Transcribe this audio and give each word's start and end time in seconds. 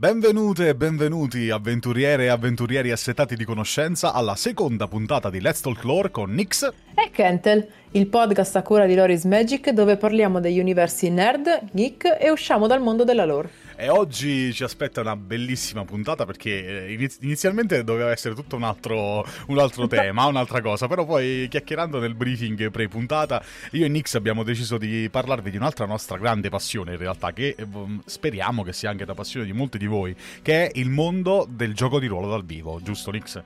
Benvenute 0.00 0.68
e 0.68 0.74
benvenuti 0.74 1.50
avventuriere 1.50 2.24
e 2.24 2.28
avventurieri 2.28 2.90
assetati 2.90 3.36
di 3.36 3.44
conoscenza 3.44 4.14
alla 4.14 4.34
seconda 4.34 4.88
puntata 4.88 5.28
di 5.28 5.42
Let's 5.42 5.60
Talk 5.60 5.84
Lore 5.84 6.10
con 6.10 6.32
Nix 6.32 6.66
e 6.94 7.10
Kentel, 7.10 7.68
il 7.90 8.06
podcast 8.06 8.56
a 8.56 8.62
cura 8.62 8.86
di 8.86 8.94
Loris 8.94 9.24
Magic 9.24 9.68
dove 9.72 9.98
parliamo 9.98 10.40
degli 10.40 10.58
universi 10.58 11.10
nerd, 11.10 11.64
geek 11.72 12.16
e 12.18 12.30
usciamo 12.30 12.66
dal 12.66 12.80
mondo 12.80 13.04
della 13.04 13.26
lore. 13.26 13.50
E 13.82 13.88
oggi 13.88 14.52
ci 14.52 14.62
aspetta 14.62 15.00
una 15.00 15.16
bellissima 15.16 15.86
puntata 15.86 16.26
perché 16.26 16.84
eh, 16.86 17.10
inizialmente 17.20 17.82
doveva 17.82 18.10
essere 18.10 18.34
tutto 18.34 18.56
un 18.56 18.62
altro, 18.62 19.24
un 19.46 19.58
altro 19.58 19.86
tema, 19.88 20.26
un'altra 20.26 20.60
cosa, 20.60 20.86
però 20.86 21.06
poi 21.06 21.46
chiacchierando 21.48 21.98
nel 21.98 22.14
briefing 22.14 22.70
pre-puntata 22.70 23.42
io 23.70 23.86
e 23.86 23.88
Nix 23.88 24.16
abbiamo 24.16 24.42
deciso 24.42 24.76
di 24.76 25.08
parlarvi 25.10 25.50
di 25.50 25.56
un'altra 25.56 25.86
nostra 25.86 26.18
grande 26.18 26.50
passione 26.50 26.92
in 26.92 26.98
realtà, 26.98 27.32
che 27.32 27.54
eh, 27.56 27.66
speriamo 28.04 28.62
che 28.64 28.74
sia 28.74 28.90
anche 28.90 29.06
la 29.06 29.14
passione 29.14 29.46
di 29.46 29.54
molti 29.54 29.78
di 29.78 29.86
voi, 29.86 30.14
che 30.42 30.66
è 30.66 30.70
il 30.74 30.90
mondo 30.90 31.48
del 31.48 31.72
gioco 31.72 31.98
di 31.98 32.06
ruolo 32.06 32.28
dal 32.28 32.44
vivo, 32.44 32.80
giusto 32.82 33.10
Nix? 33.10 33.42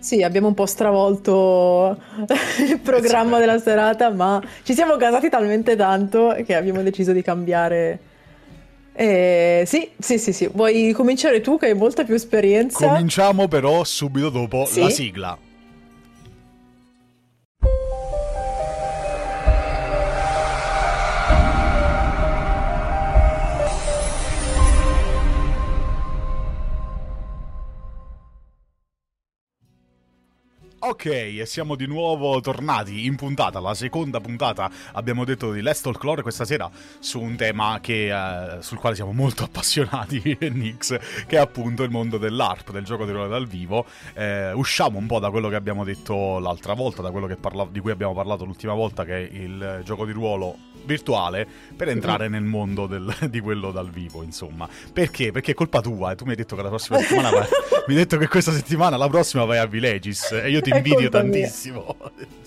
Sì, 0.00 0.24
abbiamo 0.24 0.48
un 0.48 0.54
po' 0.54 0.66
stravolto 0.66 1.96
il 2.68 2.80
programma 2.80 3.38
della 3.38 3.60
serata, 3.60 4.10
ma 4.10 4.42
ci 4.64 4.74
siamo 4.74 4.96
casati 4.96 5.28
talmente 5.28 5.76
tanto 5.76 6.34
che 6.44 6.56
abbiamo 6.56 6.82
deciso 6.82 7.12
di 7.12 7.22
cambiare 7.22 8.14
eh, 8.96 9.64
sì, 9.66 9.90
sì, 9.98 10.18
sì, 10.18 10.32
sì. 10.32 10.48
Vuoi 10.50 10.92
cominciare 10.92 11.40
tu 11.42 11.58
che 11.58 11.66
hai 11.66 11.74
molta 11.74 12.04
più 12.04 12.14
esperienza? 12.14 12.86
Cominciamo 12.88 13.46
però 13.46 13.84
subito 13.84 14.30
dopo 14.30 14.64
sì? 14.64 14.80
la 14.80 14.88
sigla. 14.88 15.38
Ok, 31.06 31.12
e 31.12 31.46
siamo 31.46 31.76
di 31.76 31.86
nuovo 31.86 32.40
tornati 32.40 33.04
in 33.06 33.14
puntata, 33.14 33.60
la 33.60 33.74
seconda 33.74 34.18
puntata 34.18 34.68
abbiamo 34.94 35.24
detto 35.24 35.52
di 35.52 35.62
Let's 35.62 35.80
Talk 35.80 36.02
Lore 36.02 36.22
questa 36.22 36.44
sera 36.44 36.68
su 36.98 37.20
un 37.20 37.36
tema 37.36 37.78
che, 37.80 38.10
uh, 38.10 38.60
sul 38.60 38.76
quale 38.76 38.96
siamo 38.96 39.12
molto 39.12 39.44
appassionati, 39.46 40.36
Nix, 40.50 40.98
che 41.28 41.36
è 41.36 41.38
appunto 41.38 41.84
il 41.84 41.90
mondo 41.90 42.18
dell'ARP, 42.18 42.72
del 42.72 42.82
gioco 42.82 43.04
di 43.04 43.12
ruolo 43.12 43.28
dal 43.28 43.46
vivo. 43.46 43.86
Eh, 44.14 44.50
usciamo 44.50 44.98
un 44.98 45.06
po' 45.06 45.20
da 45.20 45.30
quello 45.30 45.48
che 45.48 45.54
abbiamo 45.54 45.84
detto 45.84 46.40
l'altra 46.40 46.74
volta, 46.74 47.02
da 47.02 47.12
quello 47.12 47.32
parla- 47.36 47.68
di 47.70 47.78
cui 47.78 47.92
abbiamo 47.92 48.12
parlato 48.12 48.44
l'ultima 48.44 48.74
volta, 48.74 49.04
che 49.04 49.14
è 49.14 49.32
il 49.32 49.82
gioco 49.84 50.06
di 50.06 50.10
ruolo 50.10 50.56
virtuale 50.86 51.46
per 51.76 51.88
entrare 51.88 52.28
nel 52.28 52.44
mondo 52.44 52.86
del, 52.86 53.14
di 53.28 53.40
quello 53.40 53.70
dal 53.70 53.90
vivo, 53.90 54.22
insomma. 54.22 54.66
Perché? 54.92 55.32
Perché 55.32 55.50
è 55.50 55.54
colpa 55.54 55.80
tua. 55.80 56.12
E 56.12 56.14
tu 56.14 56.24
mi 56.24 56.30
hai 56.30 56.36
detto 56.36 56.56
che 56.56 56.62
la 56.62 56.68
prossima 56.68 56.98
settimana 56.98 57.30
vai, 57.30 57.46
mi 57.86 57.94
hai 57.94 58.00
detto 58.00 58.16
che 58.16 58.28
questa 58.28 58.52
settimana, 58.52 58.96
la 58.96 59.08
prossima 59.08 59.44
vai 59.44 59.58
a 59.58 59.66
Villages. 59.66 60.32
E 60.32 60.48
io 60.48 60.62
ti 60.62 60.70
invidio 60.98 61.20
tantissimo. 61.20 61.96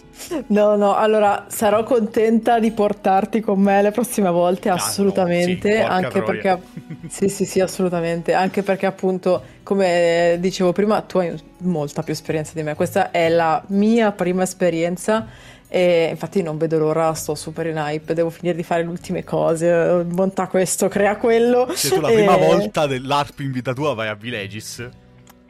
No, 0.47 0.75
no, 0.75 0.95
allora 0.95 1.45
sarò 1.47 1.83
contenta 1.83 2.59
di 2.59 2.72
portarti 2.72 3.39
con 3.39 3.59
me 3.59 3.81
le 3.81 3.92
prossime 3.92 4.30
volte, 4.30 4.69
assolutamente, 4.69 5.80
ah, 5.80 5.81
no, 5.81 5.86
sì, 5.86 5.92
anche 5.92 6.22
troia. 6.22 6.58
perché 6.58 7.08
sì, 7.08 7.30
sì, 7.30 7.45
sì, 7.45 7.61
assolutamente, 7.61 8.33
anche 8.33 8.61
perché 8.61 8.86
appunto, 8.86 9.42
come 9.64 10.38
dicevo 10.39 10.73
prima, 10.73 11.02
tu 11.02 11.20
hai 11.20 11.33
molta 11.59 12.03
più 12.03 12.11
esperienza 12.11 12.52
di 12.53 12.64
me. 12.64 12.75
Questa 12.75 13.11
è 13.11 13.30
la 13.30 13.64
mia 13.67 14.11
prima 14.11 14.44
esperienza 14.44 15.25
e 15.72 16.08
infatti 16.09 16.42
non 16.42 16.58
vedo 16.58 16.80
l'ora, 16.80 17.14
sto 17.14 17.36
super 17.36 17.67
in 17.67 17.77
hype, 17.77 18.14
devo 18.14 18.30
finire 18.30 18.58
di 18.58 18.64
fare 18.64 18.83
le 18.83 18.89
ultime 18.89 19.23
cose, 19.23 20.05
monta 20.09 20.47
questo, 20.47 20.88
crea 20.89 21.16
quello. 21.16 21.70
Se 21.73 21.95
tu 21.95 22.02
la 22.02 22.09
prima 22.09 22.36
volta 22.38 22.88
dell'ARP 22.88 23.39
in 23.39 23.52
vita 23.52 23.73
tua 23.73 23.94
vai 23.94 24.09
a 24.09 24.16
Villages. 24.16 24.89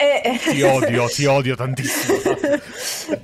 E... 0.01 0.39
Ti 0.39 0.61
odio, 0.61 1.07
ti 1.07 1.25
odio 1.25 1.57
tantissimo. 1.57 2.19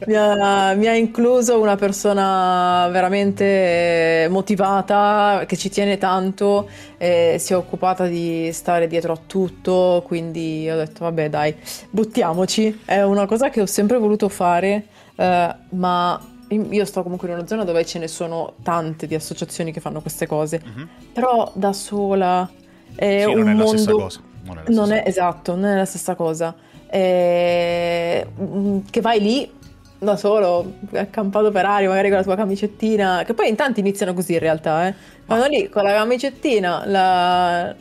mi, 0.07 0.13
ha, 0.13 0.73
mi, 0.73 0.87
ha, 0.87 0.93
incluso 0.93 1.57
una 1.57 1.77
persona 1.77 2.89
veramente 2.91 4.27
motivata, 4.29 5.45
che 5.47 5.55
ci 5.55 5.69
tiene 5.69 5.97
tanto, 5.97 6.67
e 6.97 7.37
si 7.39 7.53
è 7.53 7.55
occupata 7.55 8.07
di 8.07 8.49
stare 8.51 8.87
dietro 8.87 9.13
a 9.13 9.19
tutto, 9.25 10.03
quindi 10.05 10.69
ho 10.69 10.75
detto 10.75 11.05
vabbè 11.05 11.29
dai, 11.29 11.55
buttiamoci. 11.89 12.81
È 12.83 13.01
una 13.01 13.25
cosa 13.25 13.49
che 13.49 13.61
ho 13.61 13.65
sempre 13.65 13.97
voluto 13.97 14.27
fare, 14.27 14.87
eh, 15.15 15.55
ma 15.69 16.21
io 16.49 16.85
sto 16.85 17.03
comunque 17.03 17.29
in 17.29 17.35
una 17.35 17.47
zona 17.47 17.63
dove 17.63 17.85
ce 17.85 17.99
ne 17.99 18.09
sono 18.09 18.55
tante 18.63 19.07
di 19.07 19.15
associazioni 19.15 19.71
che 19.71 19.79
fanno 19.79 20.01
queste 20.01 20.27
cose, 20.27 20.61
mm-hmm. 20.61 20.87
però 21.13 21.49
da 21.55 21.71
sola 21.71 22.49
è 22.95 23.23
sì, 23.25 23.33
un 23.33 23.39
non 23.39 23.47
è 23.47 23.53
mondo... 23.53 23.63
La 23.63 23.77
stessa 23.77 23.91
cosa. 23.93 24.21
Non 24.45 24.57
è, 24.57 24.63
non 24.67 24.91
è 24.91 25.03
esatto, 25.07 25.55
non 25.55 25.65
è 25.65 25.75
la 25.75 25.85
stessa 25.85 26.15
cosa. 26.15 26.55
È... 26.87 28.25
Mm, 28.39 28.79
che 28.89 29.01
vai 29.01 29.19
lì 29.19 29.51
da 29.97 30.15
solo, 30.17 30.73
accampato 30.93 31.51
per 31.51 31.65
aria, 31.65 31.89
magari 31.89 32.09
con 32.09 32.17
la 32.17 32.23
tua 32.23 32.35
camicettina, 32.35 33.23
che 33.25 33.33
poi 33.33 33.49
in 33.49 33.55
tanti 33.55 33.79
iniziano 33.79 34.13
così 34.13 34.33
in 34.33 34.39
realtà, 34.39 34.87
eh. 34.87 34.93
Vanno 35.25 35.47
lì 35.47 35.69
con 35.69 35.83
la 35.83 35.93
camicettina, 35.93 36.83
la, 36.85 37.75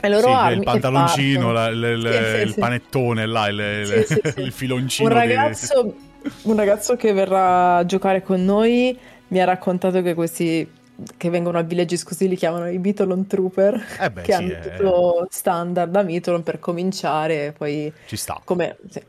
le 0.00 0.08
loro 0.08 0.28
sì, 0.28 0.32
armi 0.32 0.56
il 0.58 0.64
pantaloncino, 0.64 1.52
la, 1.52 1.70
le, 1.70 1.96
le, 1.96 2.12
sì, 2.12 2.36
sì, 2.36 2.46
il 2.46 2.54
panettone 2.58 3.26
là, 3.26 3.50
le, 3.50 4.06
il 4.36 4.52
filoncino. 4.52 5.08
Un 5.08 5.14
ragazzo 5.14 5.82
di 5.82 6.06
un 6.42 6.56
ragazzo 6.56 6.96
che 6.96 7.12
verrà 7.12 7.76
a 7.76 7.86
giocare 7.86 8.22
con 8.22 8.44
noi 8.44 8.98
mi 9.28 9.40
ha 9.40 9.44
raccontato 9.44 10.02
che 10.02 10.14
questi 10.14 10.68
che 11.16 11.30
vengono 11.30 11.58
a 11.58 11.62
Villages 11.62 12.02
così 12.02 12.28
li 12.28 12.36
chiamano 12.36 12.68
i 12.68 12.78
Beatlon 12.78 13.26
Trooper 13.26 13.84
eh 14.00 14.10
beh, 14.10 14.22
che 14.22 14.32
sì, 14.32 14.38
hanno 14.38 14.52
è... 14.52 14.58
tutto 14.60 15.26
standard 15.30 15.90
da 15.90 16.02
Beatlon 16.02 16.42
per 16.42 16.58
cominciare 16.58 17.54
poi 17.56 17.92
ci 18.06 18.16
sta. 18.16 18.40
come, 18.44 18.76
sì. 18.88 19.00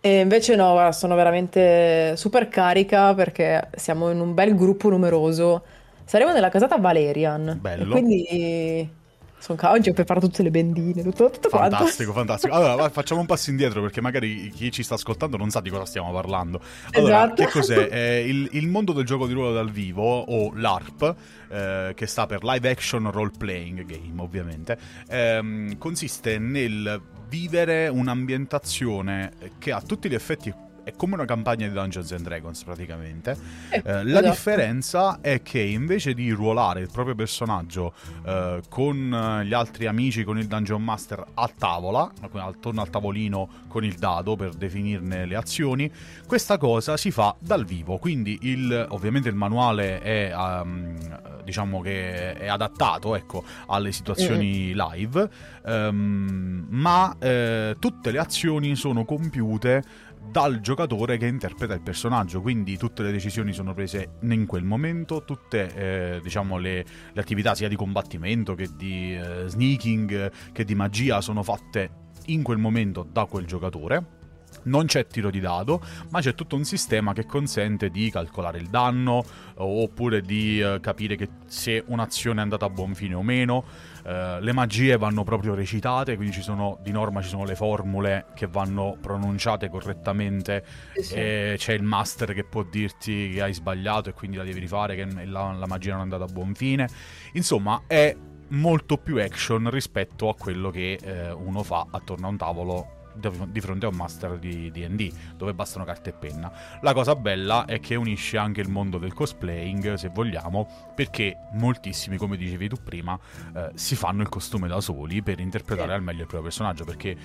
e 0.00 0.20
invece 0.20 0.56
no 0.56 0.90
sono 0.92 1.14
veramente 1.14 2.16
super 2.16 2.48
carica 2.48 3.14
perché 3.14 3.70
siamo 3.76 4.10
in 4.10 4.20
un 4.20 4.34
bel 4.34 4.54
gruppo 4.54 4.88
numeroso. 4.88 5.62
Saremo 6.04 6.32
nella 6.32 6.48
casata 6.48 6.78
Valerian. 6.78 7.58
Bello. 7.60 7.90
quindi 7.90 8.90
sono 9.38 9.58
oggi 9.70 9.88
ho 9.90 9.92
preparato 9.92 10.26
tutte 10.26 10.42
le 10.42 10.50
bendine, 10.50 11.02
tutto, 11.02 11.30
tutto 11.30 11.48
Fantastico, 11.48 12.12
quanto. 12.12 12.32
fantastico. 12.32 12.54
Allora, 12.58 12.88
facciamo 12.88 13.20
un 13.20 13.26
passo 13.26 13.50
indietro 13.50 13.80
perché 13.80 14.00
magari 14.00 14.50
chi 14.50 14.70
ci 14.70 14.82
sta 14.82 14.94
ascoltando 14.94 15.36
non 15.36 15.50
sa 15.50 15.60
di 15.60 15.70
cosa 15.70 15.84
stiamo 15.84 16.12
parlando. 16.12 16.60
Allora, 16.92 17.24
esatto. 17.24 17.44
che 17.44 17.50
cos'è? 17.50 17.88
Eh, 17.98 18.28
il, 18.28 18.48
il, 18.52 18.68
mondo 18.68 18.92
del 18.92 19.04
gioco 19.04 19.26
di 19.26 19.32
ruolo 19.32 19.52
dal 19.52 19.70
vivo, 19.70 20.02
o 20.20 20.52
l'ARP, 20.54 21.14
eh, 21.48 21.92
che 21.94 22.06
sta 22.06 22.26
per 22.26 22.44
Live 22.44 22.68
Action 22.68 23.10
Role 23.10 23.30
Playing 23.36 23.84
Game, 23.84 24.20
ovviamente, 24.20 24.78
ehm, 25.08 25.78
consiste 25.78 26.38
nel 26.38 27.00
vivere 27.28 27.88
un'ambientazione 27.88 29.32
che 29.58 29.72
a 29.72 29.80
tutti 29.80 30.08
gli 30.08 30.14
effetti 30.14 30.50
è 30.50 30.54
come 30.96 31.14
una 31.14 31.24
campagna 31.24 31.66
di 31.66 31.72
Dungeons 31.72 32.12
and 32.12 32.22
Dragons 32.22 32.62
praticamente. 32.62 33.36
Eh, 33.70 33.82
eh, 33.84 34.04
la 34.04 34.18
esatto. 34.18 34.28
differenza 34.28 35.20
è 35.20 35.42
che 35.42 35.60
invece 35.60 36.14
di 36.14 36.30
ruolare 36.30 36.80
il 36.80 36.88
proprio 36.92 37.14
personaggio 37.14 37.94
eh, 38.24 38.62
con 38.68 39.42
gli 39.44 39.52
altri 39.52 39.86
amici, 39.86 40.24
con 40.24 40.38
il 40.38 40.46
Dungeon 40.46 40.82
Master 40.82 41.24
a 41.34 41.50
tavola, 41.56 42.10
attorno 42.32 42.80
al 42.80 42.90
tavolino 42.90 43.48
con 43.68 43.84
il 43.84 43.94
dado 43.94 44.36
per 44.36 44.54
definirne 44.54 45.26
le 45.26 45.36
azioni, 45.36 45.90
questa 46.26 46.58
cosa 46.58 46.96
si 46.96 47.10
fa 47.10 47.34
dal 47.38 47.64
vivo. 47.64 47.98
Quindi 47.98 48.38
il, 48.42 48.86
ovviamente 48.90 49.28
il 49.28 49.34
manuale 49.34 50.00
è, 50.00 50.32
um, 50.34 50.96
diciamo 51.44 51.80
che 51.80 52.34
è 52.34 52.48
adattato 52.48 53.14
ecco, 53.14 53.44
alle 53.66 53.92
situazioni 53.92 54.72
mm. 54.74 54.78
live, 54.78 55.30
um, 55.64 56.66
ma 56.68 57.16
eh, 57.18 57.76
tutte 57.78 58.10
le 58.10 58.18
azioni 58.18 58.76
sono 58.76 59.04
compiute 59.04 60.06
dal 60.30 60.60
giocatore 60.60 61.16
che 61.16 61.26
interpreta 61.26 61.74
il 61.74 61.80
personaggio, 61.80 62.40
quindi 62.40 62.76
tutte 62.76 63.02
le 63.02 63.12
decisioni 63.12 63.52
sono 63.52 63.74
prese 63.74 64.16
in 64.22 64.46
quel 64.46 64.64
momento, 64.64 65.24
tutte 65.24 65.74
eh, 65.74 66.20
diciamo 66.22 66.58
le, 66.58 66.84
le, 67.12 67.20
attività 67.20 67.54
sia 67.54 67.68
di 67.68 67.76
combattimento 67.76 68.54
che 68.54 68.68
di 68.76 69.14
eh, 69.14 69.44
sneaking 69.46 70.30
che 70.52 70.64
di 70.64 70.74
magia 70.74 71.20
sono 71.20 71.42
fatte 71.42 72.06
in 72.26 72.42
quel 72.42 72.58
momento 72.58 73.06
da 73.10 73.24
quel 73.24 73.46
giocatore. 73.46 74.17
Non 74.64 74.86
c'è 74.86 75.06
tiro 75.06 75.30
di 75.30 75.40
dado, 75.40 75.80
ma 76.10 76.20
c'è 76.20 76.34
tutto 76.34 76.56
un 76.56 76.64
sistema 76.64 77.12
che 77.12 77.26
consente 77.26 77.90
di 77.90 78.10
calcolare 78.10 78.58
il 78.58 78.68
danno 78.68 79.24
oppure 79.54 80.20
di 80.20 80.60
eh, 80.60 80.78
capire 80.80 81.16
se 81.46 81.82
un'azione 81.86 82.40
è 82.40 82.42
andata 82.42 82.66
a 82.66 82.70
buon 82.70 82.94
fine 82.94 83.14
o 83.14 83.22
meno. 83.22 83.64
Eh, 84.04 84.38
le 84.40 84.52
magie 84.52 84.96
vanno 84.96 85.24
proprio 85.24 85.54
recitate, 85.54 86.16
quindi 86.16 86.34
ci 86.34 86.42
sono, 86.42 86.78
di 86.82 86.92
norma 86.92 87.22
ci 87.22 87.28
sono 87.28 87.44
le 87.44 87.54
formule 87.54 88.26
che 88.34 88.46
vanno 88.46 88.96
pronunciate 89.00 89.68
correttamente 89.68 90.64
sì. 90.94 91.14
e 91.14 91.54
c'è 91.58 91.72
il 91.72 91.82
master 91.82 92.32
che 92.32 92.44
può 92.44 92.62
dirti 92.62 93.32
che 93.34 93.42
hai 93.42 93.52
sbagliato 93.52 94.10
e 94.10 94.12
quindi 94.12 94.36
la 94.36 94.44
devi 94.44 94.60
rifare, 94.60 94.94
che 94.94 95.06
la, 95.24 95.52
la 95.52 95.66
magia 95.66 95.92
non 95.92 96.00
è 96.00 96.02
andata 96.02 96.24
a 96.24 96.32
buon 96.32 96.54
fine. 96.54 96.88
Insomma, 97.32 97.82
è 97.86 98.16
molto 98.50 98.96
più 98.96 99.20
action 99.20 99.68
rispetto 99.70 100.28
a 100.28 100.34
quello 100.34 100.70
che 100.70 100.98
eh, 101.02 101.30
uno 101.32 101.62
fa 101.62 101.86
attorno 101.90 102.26
a 102.26 102.30
un 102.30 102.36
tavolo 102.36 102.97
di 103.18 103.60
fronte 103.60 103.86
a 103.86 103.88
un 103.88 103.96
master 103.96 104.38
di 104.38 104.70
D&D, 104.70 105.12
dove 105.36 105.54
bastano 105.54 105.84
carta 105.84 106.10
e 106.10 106.12
penna. 106.12 106.50
La 106.80 106.92
cosa 106.92 107.14
bella 107.14 107.64
è 107.64 107.80
che 107.80 107.94
unisce 107.94 108.36
anche 108.38 108.60
il 108.60 108.68
mondo 108.68 108.98
del 108.98 109.12
cosplaying, 109.12 109.94
se 109.94 110.08
vogliamo, 110.08 110.92
perché 110.94 111.36
moltissimi, 111.52 112.16
come 112.16 112.36
dicevi 112.36 112.68
tu 112.68 112.76
prima, 112.82 113.18
eh, 113.54 113.70
si 113.74 113.96
fanno 113.96 114.22
il 114.22 114.28
costume 114.28 114.68
da 114.68 114.80
soli 114.80 115.22
per 115.22 115.40
interpretare 115.40 115.92
al 115.94 116.02
meglio 116.02 116.22
il 116.22 116.26
proprio 116.26 116.42
personaggio, 116.42 116.84
perché 116.84 117.16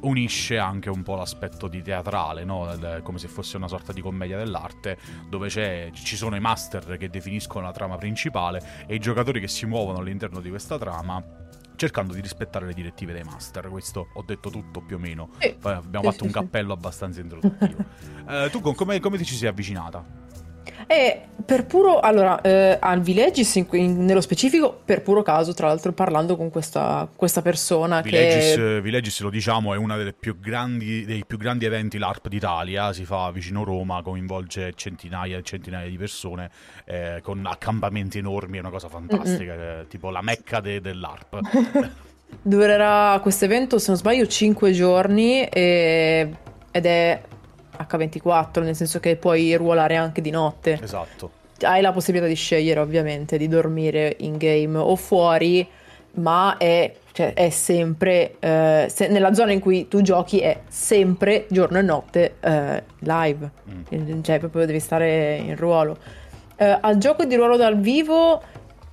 unisce 0.00 0.58
anche 0.58 0.90
un 0.90 1.02
po' 1.02 1.16
l'aspetto 1.16 1.68
di 1.68 1.82
teatrale, 1.82 2.44
no? 2.44 2.76
come 3.02 3.18
se 3.18 3.28
fosse 3.28 3.56
una 3.56 3.68
sorta 3.68 3.92
di 3.92 4.00
commedia 4.00 4.36
dell'arte, 4.36 4.98
dove 5.28 5.48
ci 5.48 6.16
sono 6.16 6.36
i 6.36 6.40
master 6.40 6.96
che 6.96 7.08
definiscono 7.08 7.66
la 7.66 7.72
trama 7.72 7.96
principale 7.96 8.84
e 8.86 8.94
i 8.94 8.98
giocatori 8.98 9.40
che 9.40 9.48
si 9.48 9.66
muovono 9.66 9.98
all'interno 9.98 10.40
di 10.40 10.48
questa 10.48 10.78
trama 10.78 11.46
cercando 11.78 12.12
di 12.12 12.20
rispettare 12.20 12.66
le 12.66 12.74
direttive 12.74 13.12
dei 13.12 13.22
master. 13.22 13.68
Questo 13.68 14.08
ho 14.12 14.22
detto 14.22 14.50
tutto 14.50 14.80
più 14.80 14.96
o 14.96 14.98
meno. 14.98 15.30
Poi 15.58 15.72
abbiamo 15.72 16.10
fatto 16.10 16.24
un 16.24 16.30
cappello 16.30 16.72
abbastanza 16.74 17.20
introduttivo. 17.20 17.84
eh, 18.28 18.48
tu 18.50 18.60
come, 18.60 19.00
come 19.00 19.16
ti 19.16 19.24
ci 19.24 19.36
sei 19.36 19.48
avvicinata? 19.48 20.26
E 20.90 21.20
per 21.44 21.66
puro, 21.66 22.00
allora, 22.00 22.40
eh, 22.40 22.78
al 22.80 23.02
Villages 23.02 23.54
in, 23.56 23.66
in, 23.72 24.06
nello 24.06 24.22
specifico, 24.22 24.80
per 24.82 25.02
puro 25.02 25.20
caso, 25.22 25.52
tra 25.52 25.66
l'altro, 25.66 25.92
parlando 25.92 26.34
con 26.34 26.48
questa, 26.48 27.06
questa 27.14 27.42
persona 27.42 28.00
Villages, 28.00 28.54
che... 28.54 28.80
Villages, 28.80 29.20
lo 29.20 29.28
diciamo, 29.28 29.74
è 29.74 29.76
uno 29.76 29.98
dei 29.98 30.14
più 30.18 30.38
grandi 30.38 31.04
eventi 31.66 31.98
LARP 31.98 32.28
d'Italia, 32.28 32.94
si 32.94 33.04
fa 33.04 33.30
vicino 33.30 33.64
Roma, 33.64 34.00
coinvolge 34.00 34.72
centinaia 34.74 35.36
e 35.36 35.42
centinaia 35.42 35.90
di 35.90 35.98
persone, 35.98 36.50
eh, 36.86 37.20
con 37.22 37.44
accampamenti 37.44 38.16
enormi, 38.16 38.56
è 38.56 38.60
una 38.60 38.70
cosa 38.70 38.88
fantastica, 38.88 39.54
mm-hmm. 39.54 39.88
tipo 39.88 40.08
la 40.08 40.22
mecca 40.22 40.60
de, 40.60 40.80
dell'ARP. 40.80 41.90
Durerà 42.40 43.18
questo 43.20 43.44
evento, 43.44 43.78
se 43.78 43.88
non 43.88 43.96
sbaglio, 43.98 44.26
5 44.26 44.72
giorni 44.72 45.44
e... 45.44 46.30
ed 46.70 46.86
è 46.86 47.20
H24, 47.78 48.62
nel 48.62 48.74
senso 48.74 49.00
che 49.00 49.16
puoi 49.16 49.54
ruolare 49.54 49.96
anche 49.96 50.20
di 50.20 50.30
notte. 50.30 50.78
Esatto. 50.82 51.30
Hai 51.60 51.80
la 51.80 51.92
possibilità 51.92 52.28
di 52.28 52.34
scegliere 52.34 52.80
ovviamente 52.80 53.36
di 53.36 53.48
dormire 53.48 54.14
in 54.20 54.36
game 54.36 54.78
o 54.78 54.94
fuori, 54.96 55.66
ma 56.12 56.56
è, 56.56 56.94
cioè, 57.12 57.34
è 57.34 57.50
sempre, 57.50 58.36
eh, 58.38 58.86
se, 58.88 59.08
nella 59.08 59.34
zona 59.34 59.52
in 59.52 59.60
cui 59.60 59.88
tu 59.88 60.00
giochi 60.02 60.38
è 60.38 60.60
sempre 60.68 61.46
giorno 61.48 61.78
e 61.78 61.82
notte 61.82 62.36
eh, 62.40 62.82
live, 63.00 63.50
mm. 63.94 64.20
cioè 64.22 64.38
proprio 64.38 64.66
devi 64.66 64.80
stare 64.80 65.36
in 65.36 65.56
ruolo. 65.56 65.96
Eh, 66.56 66.78
al 66.80 66.98
gioco 66.98 67.24
di 67.24 67.34
ruolo 67.36 67.56
dal 67.56 67.78
vivo 67.78 68.42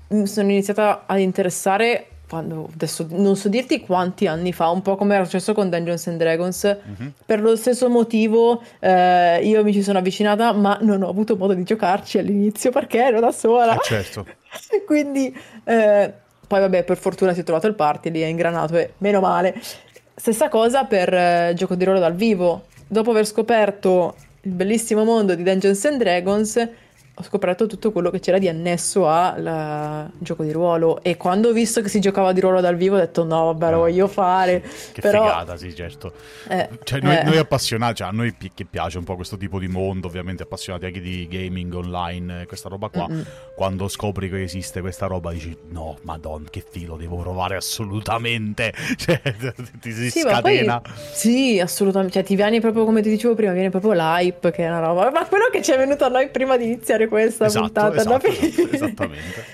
mi 0.10 0.28
sono 0.28 0.50
iniziata 0.50 1.04
ad 1.06 1.20
interessare 1.20 2.08
quando, 2.28 2.70
adesso 2.74 3.06
non 3.10 3.36
so 3.36 3.50
dirti 3.50 3.82
quanti 3.82 4.28
anni 4.28 4.52
fa, 4.54 4.70
un 4.70 4.82
po' 4.82 4.96
come 4.96 5.16
era 5.16 5.24
successo 5.24 5.54
con 5.54 5.70
Dungeons 5.70 6.08
and 6.08 6.18
Dragons, 6.18 6.66
mm-hmm. 6.66 7.10
per 7.26 7.42
lo 7.42 7.56
stesso 7.56 7.90
motivo 7.90 8.62
eh, 8.80 9.40
io 9.44 9.64
mi 9.64 9.74
ci 9.74 9.84
sono 9.84 10.00
avvicinata, 10.00 10.52
ma 10.54 10.78
non 10.82 11.04
ho 11.04 11.10
avuto 11.10 11.36
modo 11.36 11.54
di 11.54 11.64
giocarci 11.64 12.18
all'inizio 12.18 12.72
perché 12.72 13.04
ero 13.04 13.20
da 13.20 13.32
sola. 13.32 13.76
Eh 13.76 13.80
certo. 13.84 14.26
Quindi, 14.86 15.36
eh, 15.64 16.14
poi 16.48 16.60
vabbè, 16.60 16.84
per 16.84 16.98
fortuna 16.98 17.34
si 17.34 17.42
è 17.42 17.44
trovato 17.44 17.68
il 17.68 17.76
party 17.76 18.12
lì, 18.12 18.22
è 18.22 18.28
ingranato 18.28 18.76
e 18.78 18.94
meno 19.00 19.20
male. 19.20 19.60
Stessa 20.16 20.50
cosa 20.50 20.86
per 20.86 21.14
eh, 21.14 21.54
gioco 21.56 21.76
di 21.76 21.84
ruolo 21.84 22.00
dal 22.00 22.16
vivo. 22.16 22.66
Dopo 22.88 23.12
aver 23.12 23.26
scoperto 23.26 24.16
il 24.42 24.52
bellissimo 24.52 25.04
mondo 25.04 25.36
di 25.36 25.44
Dungeons 25.44 25.86
and 25.86 25.98
Dragons, 25.98 26.70
ho 27.18 27.24
scoperto 27.24 27.66
tutto 27.66 27.94
quello 27.94 28.10
che 28.10 28.20
c'era 28.20 28.38
di 28.38 28.50
annesso 28.50 29.08
al 29.08 30.10
gioco 30.18 30.44
di 30.44 30.52
ruolo. 30.52 31.02
E 31.02 31.16
quando 31.16 31.50
ho 31.50 31.52
visto 31.54 31.82
che 31.82 31.88
si 31.88 32.02
giocava 32.02 32.34
di 32.34 32.42
ruolo 32.42 32.60
dal 32.60 32.76
vivo 32.76 32.96
ho 32.96 33.00
detto 33.00 33.24
no 33.24 33.46
vabbè 33.46 33.72
lo 33.72 33.78
voglio 33.78 34.08
fare. 34.08 34.62
che 34.92 35.00
Però... 35.00 35.24
figata 35.24 35.56
sì 35.56 35.74
certo. 35.74 36.12
Eh, 36.50 36.68
cioè, 36.84 37.00
noi, 37.00 37.18
eh. 37.18 37.24
noi, 37.24 37.38
appassionati 37.38 37.96
cioè, 37.96 38.08
a 38.10 38.12
noi 38.12 38.34
pi- 38.34 38.52
che 38.54 38.66
piace 38.66 38.98
un 38.98 39.06
po' 39.06 39.16
questo 39.16 39.38
tipo 39.38 39.60
di 39.60 39.68
mondo 39.68 40.08
ovviamente 40.08 40.44
appassionati 40.44 40.86
anche 40.86 41.00
di 41.00 41.26
gaming 41.30 41.74
online 41.74 42.46
questa 42.48 42.68
roba 42.68 42.90
qua 42.90 43.08
Mm-mm. 43.10 43.26
quando 43.56 43.88
scopri 43.88 44.30
che 44.30 44.44
esiste 44.44 44.82
questa 44.82 45.08
roba 45.08 45.32
dici 45.32 45.58
no 45.70 45.98
madonna 46.02 46.50
che 46.50 46.64
filo 46.70 46.98
devo 46.98 47.18
provare 47.18 47.56
assolutamente. 47.56 48.74
Cioè 49.06 49.22
ti 49.80 49.92
si 49.92 50.10
sì, 50.10 50.20
scatena 50.22 50.80
poi, 50.80 50.92
sì 51.14 51.60
assolutamente 51.60 52.14
cioè 52.14 52.24
ti 52.24 52.36
viene 52.36 52.60
proprio 52.60 52.86
come 52.86 53.02
ti 53.02 53.10
dicevo 53.10 53.36
prima 53.36 53.52
viene 53.52 53.70
proprio 53.70 53.92
l'hype 53.94 54.52
che 54.52 54.64
è 54.64 54.68
una 54.68 54.80
roba 54.80 55.12
ma 55.12 55.26
quello 55.26 55.46
che 55.52 55.62
ci 55.62 55.72
è 55.72 55.78
venuto 55.78 56.06
a 56.06 56.08
noi 56.08 56.30
prima 56.30 56.58
di 56.58 56.64
iniziare 56.64 57.05
finire 57.06 57.08
questa 57.08 57.46
esatto, 57.46 57.66
puntata 57.66 57.96
esatto, 57.96 58.28
esatto, 58.28 58.72
esattamente. 58.72 59.46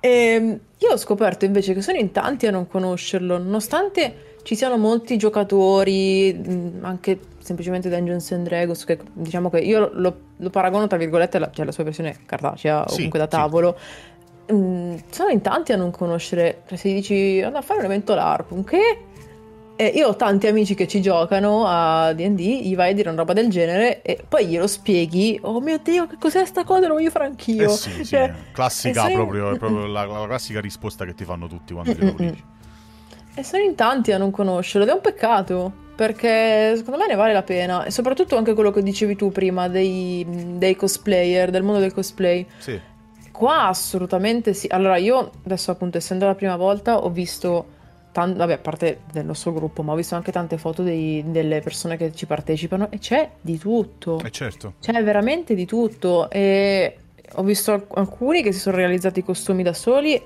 E 0.00 0.08
ehm, 0.34 0.60
io 0.78 0.90
ho 0.90 0.96
scoperto 0.96 1.44
invece 1.44 1.74
che 1.74 1.82
sono 1.82 1.98
in 1.98 2.10
tanti 2.12 2.46
a 2.46 2.50
non 2.50 2.66
conoscerlo, 2.66 3.38
nonostante 3.38 4.30
ci 4.42 4.56
siano 4.56 4.76
molti 4.76 5.16
giocatori, 5.16 6.36
anche 6.80 7.18
semplicemente 7.38 7.88
Dungeons 7.88 8.32
and 8.32 8.46
Dragons, 8.46 8.84
che 8.84 8.98
diciamo 9.12 9.50
che 9.50 9.58
io 9.58 9.90
lo, 9.92 10.16
lo 10.36 10.50
paragono 10.50 10.86
tra 10.86 10.98
virgolette, 10.98 11.38
la, 11.38 11.50
cioè 11.52 11.64
la 11.64 11.72
sua 11.72 11.84
versione 11.84 12.16
cartacea 12.26 12.82
o 12.82 12.88
sì, 12.88 12.94
comunque 12.94 13.18
da 13.18 13.26
tavolo. 13.28 13.76
Sì. 13.78 14.10
Mm, 14.54 14.96
sono 15.10 15.30
in 15.30 15.40
tanti 15.40 15.72
a 15.72 15.76
non 15.76 15.92
conoscere, 15.92 16.62
cioè 16.66 16.76
se 16.76 16.92
dici 16.92 17.40
andare 17.40 17.62
a 17.62 17.66
fare 17.66 17.78
un 17.78 17.86
evento 17.86 18.14
LARP, 18.14 18.64
che 18.64 18.98
eh, 19.76 19.86
io 19.86 20.08
ho 20.08 20.16
tanti 20.16 20.46
amici 20.46 20.74
che 20.74 20.86
ci 20.86 21.00
giocano 21.00 21.64
a 21.66 22.12
DD, 22.12 22.38
gli 22.38 22.76
vai 22.76 22.90
a 22.90 22.94
dire 22.94 23.08
una 23.08 23.18
roba 23.18 23.32
del 23.32 23.48
genere 23.48 24.02
e 24.02 24.22
poi 24.26 24.46
glielo 24.46 24.66
spieghi. 24.66 25.38
Oh 25.42 25.60
mio 25.60 25.78
dio, 25.82 26.06
che 26.06 26.16
cos'è 26.18 26.44
sta 26.44 26.64
cosa? 26.64 26.86
Lo 26.86 26.94
voglio 26.94 27.10
fare 27.10 27.24
anch'io. 27.24 27.72
Eh 27.72 27.76
sì, 27.76 28.04
cioè, 28.04 28.32
classica, 28.52 29.08
eh, 29.08 29.14
proprio, 29.14 29.56
proprio 29.56 29.86
la, 29.86 30.04
la, 30.04 30.26
classica 30.26 30.60
risposta 30.60 31.04
che 31.04 31.14
ti 31.14 31.24
fanno 31.24 31.46
tutti 31.48 31.72
quando 31.72 31.92
glielo 31.92 32.14
dici. 32.16 32.44
E 33.34 33.42
sono 33.44 33.62
in 33.62 33.74
tanti 33.74 34.12
a 34.12 34.18
non 34.18 34.30
conoscerlo 34.30 34.84
ed 34.84 34.92
è 34.92 34.94
un 34.94 35.00
peccato. 35.00 35.72
Perché 35.94 36.74
secondo 36.76 36.98
me 36.98 37.06
ne 37.06 37.14
vale 37.14 37.32
la 37.32 37.42
pena. 37.42 37.84
E 37.84 37.90
soprattutto 37.90 38.36
anche 38.36 38.52
quello 38.52 38.70
che 38.70 38.82
dicevi 38.82 39.16
tu 39.16 39.30
prima 39.30 39.68
dei, 39.68 40.26
dei 40.58 40.76
cosplayer, 40.76 41.50
del 41.50 41.62
mondo 41.62 41.80
del 41.80 41.94
cosplay. 41.94 42.46
Sì. 42.58 42.78
Qua 43.30 43.68
assolutamente 43.68 44.52
sì. 44.52 44.66
Allora, 44.70 44.96
io 44.96 45.30
adesso, 45.44 45.70
appunto, 45.70 45.96
essendo 45.96 46.26
la 46.26 46.34
prima 46.34 46.56
volta, 46.56 46.98
ho 46.98 47.08
visto 47.08 47.80
Tan- 48.12 48.36
vabbè, 48.36 48.52
a 48.52 48.58
parte 48.58 49.00
del 49.10 49.24
nostro 49.24 49.52
gruppo, 49.52 49.82
ma 49.82 49.92
ho 49.92 49.96
visto 49.96 50.14
anche 50.14 50.30
tante 50.32 50.58
foto 50.58 50.82
dei, 50.82 51.24
delle 51.26 51.60
persone 51.60 51.96
che 51.96 52.12
ci 52.12 52.26
partecipano 52.26 52.90
e 52.90 52.98
c'è 52.98 53.30
di 53.40 53.56
tutto. 53.58 54.20
Eh 54.22 54.30
certo. 54.30 54.74
C'è 54.80 55.02
veramente 55.02 55.54
di 55.54 55.64
tutto 55.64 56.28
e 56.30 56.98
ho 57.34 57.42
visto 57.42 57.86
alcuni 57.94 58.42
che 58.42 58.52
si 58.52 58.58
sono 58.58 58.76
realizzati 58.76 59.20
i 59.20 59.24
costumi 59.24 59.62
da 59.62 59.72
soli 59.72 60.20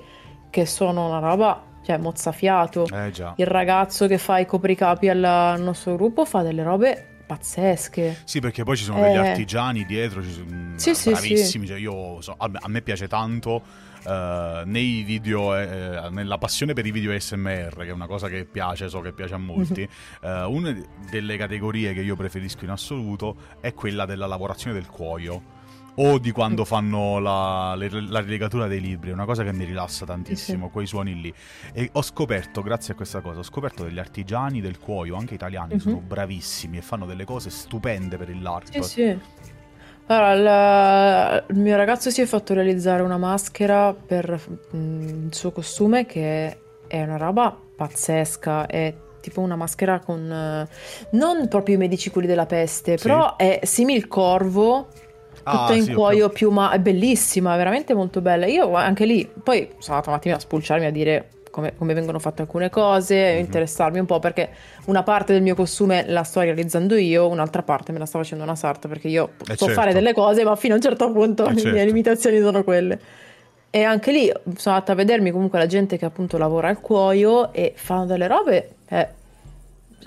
che 0.49 0.65
sono 0.65 1.07
una 1.07 1.19
roba, 1.19 1.63
cioè 1.85 1.97
mozzafiato. 1.97 2.87
Eh 2.91 3.11
già. 3.11 3.33
Il 3.37 3.47
ragazzo 3.47 4.07
che 4.07 4.17
fa 4.17 4.39
i 4.39 4.45
copricapi 4.45 5.07
al 5.07 5.55
nostro 5.59 5.95
gruppo 5.95 6.25
fa 6.25 6.41
delle 6.41 6.63
robe 6.63 7.15
pazzesche. 7.27 8.21
Sì, 8.23 8.39
perché 8.39 8.63
poi 8.63 8.77
ci 8.77 8.85
sono 8.85 8.99
eh... 8.99 9.09
degli 9.09 9.17
artigiani 9.17 9.85
dietro, 9.85 10.23
ci 10.23 10.31
sono 10.31 10.73
sì, 10.77 11.09
bravissimi, 11.09 11.43
sì, 11.43 11.59
sì. 11.59 11.65
Cioè 11.65 11.77
io 11.77 12.21
so, 12.21 12.35
a, 12.37 12.49
me 12.67 12.81
piace 12.81 13.07
tanto 13.07 13.61
Uh, 14.03 14.63
nei 14.65 15.03
video, 15.03 15.55
eh, 15.55 15.63
eh 15.63 16.09
nella 16.09 16.37
passione 16.37 16.73
per 16.73 16.85
i 16.85 16.91
video 16.91 17.17
SMR, 17.17 17.75
che 17.77 17.87
è 17.87 17.91
una 17.91 18.07
cosa 18.07 18.29
che 18.29 18.45
piace, 18.45 18.89
so 18.89 19.01
che 19.01 19.11
piace 19.11 19.33
a 19.33 19.37
molti, 19.37 19.87
uh, 20.21 20.27
una 20.51 20.75
delle 21.09 21.37
categorie 21.37 21.93
che 21.93 22.01
io 22.01 22.15
preferisco 22.15 22.63
in 22.63 22.71
assoluto 22.71 23.35
è 23.59 23.73
quella 23.73 24.05
della 24.05 24.27
lavorazione 24.27 24.75
del 24.75 24.87
cuoio. 24.87 25.55
O 25.99 26.19
di 26.19 26.29
quando 26.29 26.63
fanno 26.63 27.17
la, 27.17 27.73
la 27.75 28.19
rilegatura 28.19 28.67
dei 28.67 28.79
libri, 28.79 29.09
è 29.09 29.13
una 29.13 29.25
cosa 29.25 29.43
che 29.43 29.51
mi 29.51 29.65
rilassa 29.65 30.05
tantissimo, 30.05 30.67
sì. 30.67 30.71
quei 30.71 30.85
suoni 30.85 31.19
lì. 31.19 31.33
E 31.73 31.89
ho 31.91 32.03
scoperto, 32.03 32.61
grazie 32.61 32.93
a 32.93 32.95
questa 32.95 33.19
cosa, 33.19 33.39
ho 33.39 33.43
scoperto 33.43 33.83
degli 33.83 33.97
artigiani 33.97 34.61
del 34.61 34.77
cuoio, 34.77 35.15
anche 35.15 35.33
italiani, 35.33 35.73
uh-huh. 35.73 35.79
sono 35.79 35.99
bravissimi 35.99 36.77
e 36.77 36.81
fanno 36.83 37.07
delle 37.07 37.25
cose 37.25 37.49
stupende 37.49 38.15
per 38.17 38.29
il 38.29 38.43
LARP. 38.43 38.79
Sì, 38.79 38.83
sì. 38.83 39.19
Allora, 40.09 40.33
la, 40.35 41.43
il 41.49 41.59
mio 41.59 41.75
ragazzo 41.75 42.09
si 42.09 42.21
è 42.21 42.25
fatto 42.25 42.53
realizzare 42.53 43.01
una 43.01 43.17
maschera 43.17 43.93
per 43.93 44.39
mh, 44.71 44.77
mm, 44.77 45.25
il 45.27 45.35
suo 45.35 45.51
costume 45.51 46.05
che 46.05 46.57
è 46.87 47.01
una 47.01 47.17
roba 47.17 47.57
pazzesca, 47.75 48.67
è 48.67 48.93
tipo 49.19 49.41
una 49.41 49.57
maschera 49.57 49.99
con 49.99 50.21
uh, 50.21 51.17
non 51.17 51.47
proprio 51.49 51.75
i 51.75 51.77
medici 51.77 52.09
quelli 52.09 52.27
della 52.27 52.45
peste, 52.45 52.97
sì. 52.97 53.03
però 53.03 53.35
è 53.35 53.59
simile 53.63 53.97
il 53.97 54.07
corvo 54.07 54.87
tutta 55.35 55.65
ah, 55.65 55.75
in 55.75 55.83
sì, 55.83 55.93
cuoio 55.93 56.29
più 56.29 56.51
ma 56.51 56.71
è 56.71 56.79
bellissima, 56.79 57.53
è 57.53 57.57
veramente 57.57 57.93
molto 57.93 58.21
bella. 58.21 58.45
Io 58.45 58.73
anche 58.75 59.05
lì, 59.05 59.29
poi 59.43 59.69
sono 59.79 59.95
andata 59.95 60.09
un 60.09 60.15
attimo 60.15 60.35
a 60.35 60.39
spulciarmi 60.39 60.85
a 60.85 60.91
dire 60.91 61.29
come, 61.57 61.73
come 61.75 61.95
vengono 61.95 62.19
fatte 62.19 62.43
alcune 62.43 62.69
cose, 62.69 63.15
mm-hmm. 63.15 63.39
interessarmi 63.39 63.97
un 63.97 64.05
po' 64.05 64.19
perché 64.19 64.49
una 64.85 65.01
parte 65.01 65.33
del 65.33 65.41
mio 65.41 65.55
costume 65.55 66.05
la 66.07 66.21
sto 66.21 66.41
realizzando 66.41 66.95
io, 66.95 67.27
un'altra 67.27 67.63
parte 67.63 67.91
me 67.91 67.97
la 67.97 68.05
sta 68.05 68.19
facendo 68.19 68.43
una 68.43 68.55
sarta 68.55 68.87
perché 68.87 69.07
io 69.07 69.31
eh 69.41 69.55
so 69.55 69.65
certo. 69.65 69.73
fare 69.73 69.91
delle 69.91 70.13
cose 70.13 70.43
ma 70.43 70.55
fino 70.55 70.73
a 70.73 70.75
un 70.75 70.83
certo 70.83 71.11
punto 71.11 71.47
eh 71.47 71.53
le 71.53 71.59
certo. 71.59 71.75
mie 71.75 71.85
limitazioni 71.85 72.39
sono 72.39 72.63
quelle. 72.63 72.99
E 73.71 73.83
anche 73.83 74.11
lì 74.11 74.31
sono 74.55 74.75
andata 74.75 74.91
a 74.91 74.95
vedermi 74.95 75.31
comunque 75.31 75.57
la 75.57 75.65
gente 75.65 75.97
che 75.97 76.05
appunto 76.05 76.37
lavora 76.37 76.67
al 76.67 76.79
cuoio 76.79 77.51
e 77.51 77.73
fanno 77.75 78.05
delle 78.05 78.27
robe 78.27 78.69
eh, 78.89 79.07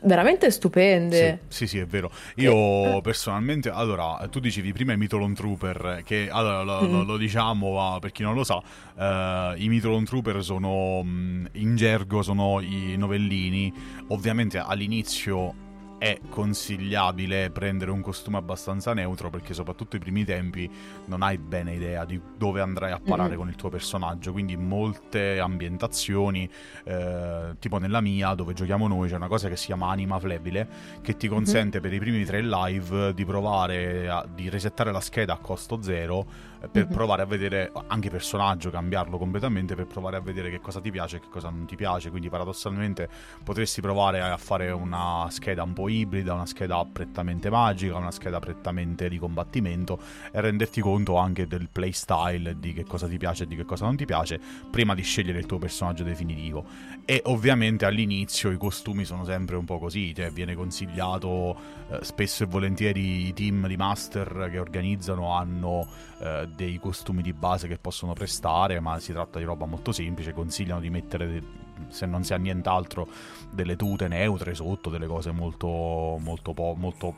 veramente 0.03 0.51
stupende. 0.51 1.41
Sì, 1.49 1.57
sì, 1.57 1.67
sì, 1.67 1.79
è 1.79 1.87
vero. 1.87 2.11
Io 2.37 2.99
eh. 2.99 3.01
personalmente, 3.03 3.71
allora, 3.71 4.27
tu 4.31 4.41
dicevi 4.41 4.73
prima 4.73 4.93
i 4.93 4.97
Mitolon 4.97 5.35
Trooper, 5.35 6.03
che 6.05 6.29
allora, 6.31 6.63
lo, 6.63 6.83
mm. 6.83 6.93
lo, 6.93 7.03
lo 7.05 7.17
diciamo 7.17 7.99
per 8.01 8.13
chi 8.13 8.23
non 8.23 8.35
lo 8.35 8.45
sa, 8.45 8.57
uh, 8.57 9.61
i 9.61 9.69
Mitolon 9.69 10.05
Trooper 10.05 10.43
sono 10.43 11.01
in 11.05 11.75
gergo, 11.77 12.23
sono 12.23 12.61
i 12.61 12.97
novellini. 12.97 13.73
Ovviamente 14.09 14.59
all'inizio 14.59 15.69
è 16.01 16.19
consigliabile 16.31 17.51
prendere 17.51 17.91
un 17.91 18.01
costume 18.01 18.39
abbastanza 18.39 18.95
neutro 18.95 19.29
perché 19.29 19.53
soprattutto 19.53 19.97
i 19.97 19.99
primi 19.99 20.25
tempi 20.25 20.69
non 21.05 21.21
hai 21.21 21.37
bene 21.37 21.75
idea 21.75 22.07
di 22.07 22.19
dove 22.39 22.63
andrai 22.63 22.91
a 22.91 22.99
parare 22.99 23.29
mm-hmm. 23.29 23.39
con 23.39 23.49
il 23.49 23.55
tuo 23.55 23.69
personaggio, 23.69 24.33
quindi 24.33 24.57
molte 24.57 25.39
ambientazioni, 25.39 26.49
eh, 26.85 27.55
tipo 27.59 27.77
nella 27.77 28.01
mia 28.01 28.33
dove 28.33 28.55
giochiamo 28.55 28.89
noi 28.89 29.11
c'è 29.11 29.17
una 29.17 29.29
cosa 29.29 29.51
che 29.51 29.57
si 29.57 29.67
chiama 29.67 29.91
anima 29.91 30.19
flebile 30.19 30.67
che 31.03 31.19
ti 31.19 31.29
consente 31.29 31.81
mm-hmm. 31.81 31.83
per 31.83 31.93
i 31.93 31.99
primi 31.99 32.25
tre 32.25 32.43
live 32.43 33.13
di 33.13 33.25
provare 33.27 34.09
a, 34.09 34.27
di 34.27 34.49
resettare 34.49 34.93
la 34.93 35.01
scheda 35.01 35.35
a 35.35 35.39
costo 35.39 35.83
zero 35.83 36.50
per 36.69 36.85
mm-hmm. 36.85 36.93
provare 36.93 37.23
a 37.23 37.25
vedere 37.25 37.73
anche 37.87 38.11
personaggio, 38.11 38.71
cambiarlo 38.71 39.19
completamente 39.19 39.75
per 39.75 39.87
provare 39.87 40.17
a 40.17 40.21
vedere 40.21 40.51
che 40.51 40.61
cosa 40.61 40.81
ti 40.81 40.91
piace 40.91 41.17
e 41.17 41.21
che 41.21 41.29
cosa 41.31 41.49
non 41.49 41.65
ti 41.67 41.77
piace, 41.77 42.11
quindi 42.11 42.29
paradossalmente 42.29 43.09
potresti 43.43 43.81
provare 43.81 44.21
a 44.21 44.37
fare 44.37 44.71
una 44.71 45.27
scheda 45.31 45.63
un 45.63 45.73
po' 45.73 45.89
ibrida, 45.89 46.35
una 46.35 46.47
scheda 46.47 46.85
prettamente 46.85 47.51
magica, 47.51 47.97
una 47.97 48.11
scheda 48.11 48.39
prettamente 48.39 49.09
di 49.09 49.19
combattimento 49.19 49.99
e 50.31 50.41
renderti 50.41 50.81
conto 50.81 51.17
anche 51.17 51.47
del 51.47 51.69
playstyle, 51.71 52.59
di 52.59 52.73
che 52.73 52.85
cosa 52.85 53.09
ti 53.09 53.17
piace 53.17 53.45
e 53.45 53.47
di 53.47 53.57
che 53.57 53.65
cosa 53.65 53.87
non 53.87 53.97
ti 53.97 54.05
piace, 54.05 54.41
prima 54.71 54.95
di 54.95 55.03
scegliere 55.03 55.39
il 55.39 55.47
tuo 55.47 55.59
personaggio 55.59 56.03
definitivo. 56.03 56.65
E 57.05 57.23
ovviamente 57.25 57.87
all'inizio 57.87 58.51
i 58.51 58.57
costumi 58.57 59.05
sono 59.05 59.25
sempre 59.25 59.57
un 59.57 59.65
po' 59.65 59.79
così, 59.79 60.15
cioè 60.15 60.31
viene 60.31 60.55
consigliato 60.55 61.57
eh, 61.91 61.99
spesso 62.03 62.45
e 62.45 62.47
volentieri 62.47 63.27
i 63.27 63.33
team 63.33 63.67
di 63.67 63.77
master 63.77 64.49
che 64.51 64.59
organizzano 64.59 65.35
hanno 65.35 65.87
eh, 66.21 66.49
dei 66.55 66.79
costumi 66.79 67.23
di 67.23 67.33
base 67.33 67.69
che 67.69 67.79
possono 67.79 68.13
prestare, 68.13 68.81
ma 68.81 68.99
si 68.99 69.13
tratta 69.13 69.39
di 69.39 69.45
roba 69.45 69.67
molto 69.67 69.93
semplice, 69.93 70.33
consigliano 70.33 70.81
di 70.81 70.91
mettere 70.91 71.43
se 71.89 72.07
non 72.07 72.25
si 72.25 72.35
ha 72.35 72.37
nient'altro, 72.37 73.09
delle 73.51 73.77
tute 73.77 74.09
neutre 74.09 74.55
sotto, 74.55 74.91
delle 74.91 75.07
cose 75.07 75.31
molto, 75.31 76.19
molto, 76.21 76.53
po- 76.53 76.75
molto 76.77 77.15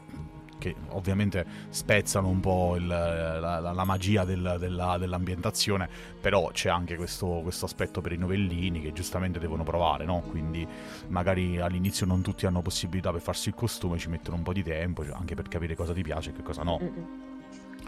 che 0.62 0.77
ovviamente 0.91 1.45
spezzano 1.71 2.29
un 2.29 2.39
po' 2.39 2.77
il, 2.77 2.87
la, 2.87 3.59
la, 3.59 3.85
magia 3.85 4.25
del, 4.25 4.59
della, 4.61 4.97
dell'ambientazione, 4.97 5.89
però 6.21 6.51
c'è 6.53 6.69
anche 6.69 6.95
questo, 6.95 7.41
questo, 7.43 7.65
aspetto 7.65 8.01
per 8.01 8.12
i 8.12 8.17
novellini 8.17 8.81
che 8.81 8.93
giustamente 8.93 9.41
devono 9.41 9.65
provare, 9.65 10.05
no? 10.05 10.21
quindi 10.21 10.65
magari 11.09 11.59
all'inizio 11.59 12.07
non 12.07 12.23
tutti 12.23 12.47
hanno 12.47 12.62
possibilità 12.62 13.11
per 13.11 13.21
farsi 13.21 13.49
il 13.49 13.57
costume, 13.57 13.99
ci 13.99 14.09
mettono 14.09 14.37
un 14.37 14.45
po' 14.45 14.53
di 14.53 14.62
tempo 14.62 15.05
cioè 15.05 15.17
anche 15.17 15.35
per 15.35 15.49
capire 15.49 15.75
cosa 15.75 15.93
ti 15.93 16.03
piace 16.03 16.31
e 16.31 16.33
che 16.33 16.43
cosa 16.43 16.62
no. 16.62 17.32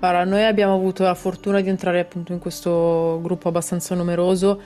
Allora, 0.04 0.24
noi 0.24 0.44
abbiamo 0.44 0.74
avuto 0.74 1.02
la 1.02 1.14
fortuna 1.14 1.60
di 1.60 1.68
entrare 1.68 2.00
appunto 2.00 2.32
in 2.32 2.38
questo 2.38 3.20
gruppo 3.22 3.48
abbastanza 3.48 3.94
numeroso 3.94 4.60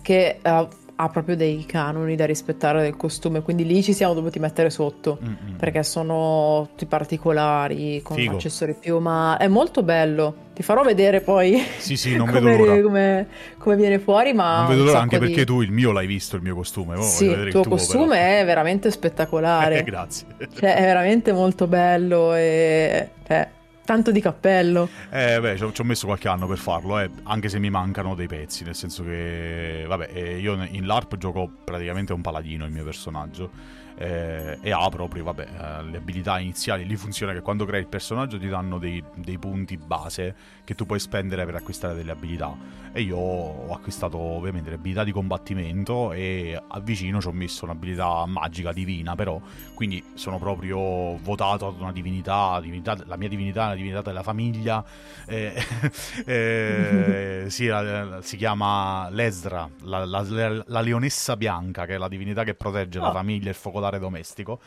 che 0.00 0.38
uh, 0.42 0.68
ha 0.98 1.08
proprio 1.10 1.36
dei 1.36 1.66
canoni 1.66 2.16
da 2.16 2.24
rispettare 2.24 2.80
del 2.80 2.96
costume, 2.96 3.42
quindi 3.42 3.66
lì 3.66 3.82
ci 3.82 3.92
siamo 3.92 4.14
dovuti 4.14 4.38
mettere 4.38 4.70
sotto 4.70 5.18
Mm-mm. 5.22 5.56
perché 5.58 5.82
sono 5.82 6.68
tutti 6.70 6.86
particolari, 6.86 8.00
con 8.02 8.16
Figo. 8.16 8.36
accessori 8.36 8.74
più, 8.78 8.98
ma 8.98 9.36
è 9.36 9.46
molto 9.46 9.82
bello. 9.82 10.44
Ti 10.54 10.62
farò 10.62 10.82
vedere 10.82 11.20
poi 11.20 11.62
sì, 11.76 11.96
sì, 11.96 12.16
non 12.16 12.26
come, 12.32 12.40
vedo 12.40 12.64
l'ora. 12.64 12.80
Come, 12.80 13.28
come, 13.58 13.76
viene 13.76 13.98
fuori, 13.98 14.32
ma 14.32 14.60
non 14.60 14.68
vedo 14.68 14.84
l'ora 14.84 15.00
anche 15.00 15.18
di... 15.18 15.26
perché 15.26 15.44
tu 15.44 15.60
il 15.60 15.70
mio 15.70 15.92
l'hai 15.92 16.06
visto, 16.06 16.36
il 16.36 16.42
mio 16.42 16.54
costume. 16.54 16.96
Oh, 16.96 17.02
sì, 17.02 17.26
il 17.26 17.50
tuo, 17.50 17.60
tuo 17.60 17.72
costume 17.72 18.16
però. 18.16 18.40
è 18.40 18.44
veramente 18.46 18.90
spettacolare. 18.90 19.80
Eh, 19.80 19.82
grazie. 19.84 20.26
Cioè, 20.38 20.76
è 20.76 20.82
veramente 20.82 21.32
molto 21.32 21.66
bello 21.66 22.34
e... 22.34 23.10
Cioè, 23.26 23.48
Tanto 23.86 24.10
di 24.10 24.20
cappello. 24.20 24.88
Eh, 25.10 25.38
beh, 25.40 25.56
ci 25.56 25.62
ho, 25.62 25.84
messo 25.84 26.06
qualche 26.06 26.26
anno 26.26 26.48
per 26.48 26.58
farlo, 26.58 26.98
eh, 26.98 27.08
anche 27.22 27.48
se 27.48 27.60
mi 27.60 27.70
mancano 27.70 28.16
dei 28.16 28.26
pezzi, 28.26 28.64
nel 28.64 28.74
senso 28.74 29.04
che, 29.04 29.84
vabbè, 29.86 30.10
eh, 30.12 30.38
io 30.38 30.60
in 30.68 30.86
LARP 30.86 31.16
gioco 31.16 31.48
praticamente 31.64 32.12
un 32.12 32.20
paladino 32.20 32.64
il 32.64 32.72
mio 32.72 32.82
personaggio 32.82 33.84
eh, 33.98 34.58
e 34.60 34.70
ha 34.72 34.88
proprio 34.88 35.24
vabbè, 35.24 35.46
eh, 35.46 35.82
le 35.84 35.96
abilità 35.96 36.38
iniziali. 36.38 36.84
Lì 36.84 36.96
funziona 36.96 37.32
che 37.32 37.40
quando 37.40 37.64
crei 37.64 37.80
il 37.80 37.86
personaggio 37.86 38.38
ti 38.38 38.48
danno 38.48 38.78
dei, 38.78 39.02
dei, 39.14 39.38
punti 39.38 39.76
base 39.76 40.34
che 40.64 40.74
tu 40.74 40.86
puoi 40.86 40.98
spendere 40.98 41.44
per 41.44 41.56
acquistare 41.56 41.94
delle 41.94 42.12
abilità. 42.12 42.54
E 42.92 43.02
io 43.02 43.16
ho 43.16 43.72
acquistato 43.72 44.18
ovviamente 44.18 44.70
le 44.70 44.76
abilità 44.76 45.04
di 45.04 45.12
combattimento 45.12 46.12
e 46.12 46.60
a 46.66 46.80
vicino 46.80 47.20
ci 47.20 47.26
ho 47.28 47.32
messo 47.32 47.64
un'abilità 47.64 48.24
magica 48.26 48.72
divina, 48.72 49.14
però 49.14 49.40
quindi 49.74 50.02
sono 50.14 50.38
proprio 50.38 51.18
votato 51.18 51.66
ad 51.66 51.80
una 51.80 51.92
divinità, 51.92 52.58
divinità 52.60 52.96
la 53.04 53.16
mia 53.16 53.28
divinità 53.28 53.62
è 53.62 53.66
una 53.66 53.74
divinità 53.74 54.02
della 54.02 54.22
famiglia. 54.22 54.84
Eh, 55.26 55.52
eh, 56.24 57.44
sì, 57.48 57.66
la, 57.66 58.20
si 58.22 58.36
chiama 58.36 59.08
Lesra, 59.10 59.68
la, 59.82 60.04
la, 60.04 60.80
leonessa 60.80 61.36
bianca, 61.36 61.84
che 61.84 61.94
è 61.94 61.98
la 61.98 62.08
divinità 62.08 62.44
che 62.44 62.54
protegge 62.54 62.98
oh. 62.98 63.02
la 63.02 63.12
famiglia 63.12 63.46
e 63.46 63.50
il 63.50 63.54
focolare 63.54 63.85
popolare 63.86 63.98
domestico. 63.98 64.60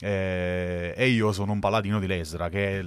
Eh, 0.00 0.94
e 0.96 1.08
io 1.08 1.32
sono 1.32 1.52
un 1.52 1.60
paladino 1.60 1.98
di 1.98 2.06
Lesra, 2.06 2.48
che 2.48 2.80
è 2.80 2.84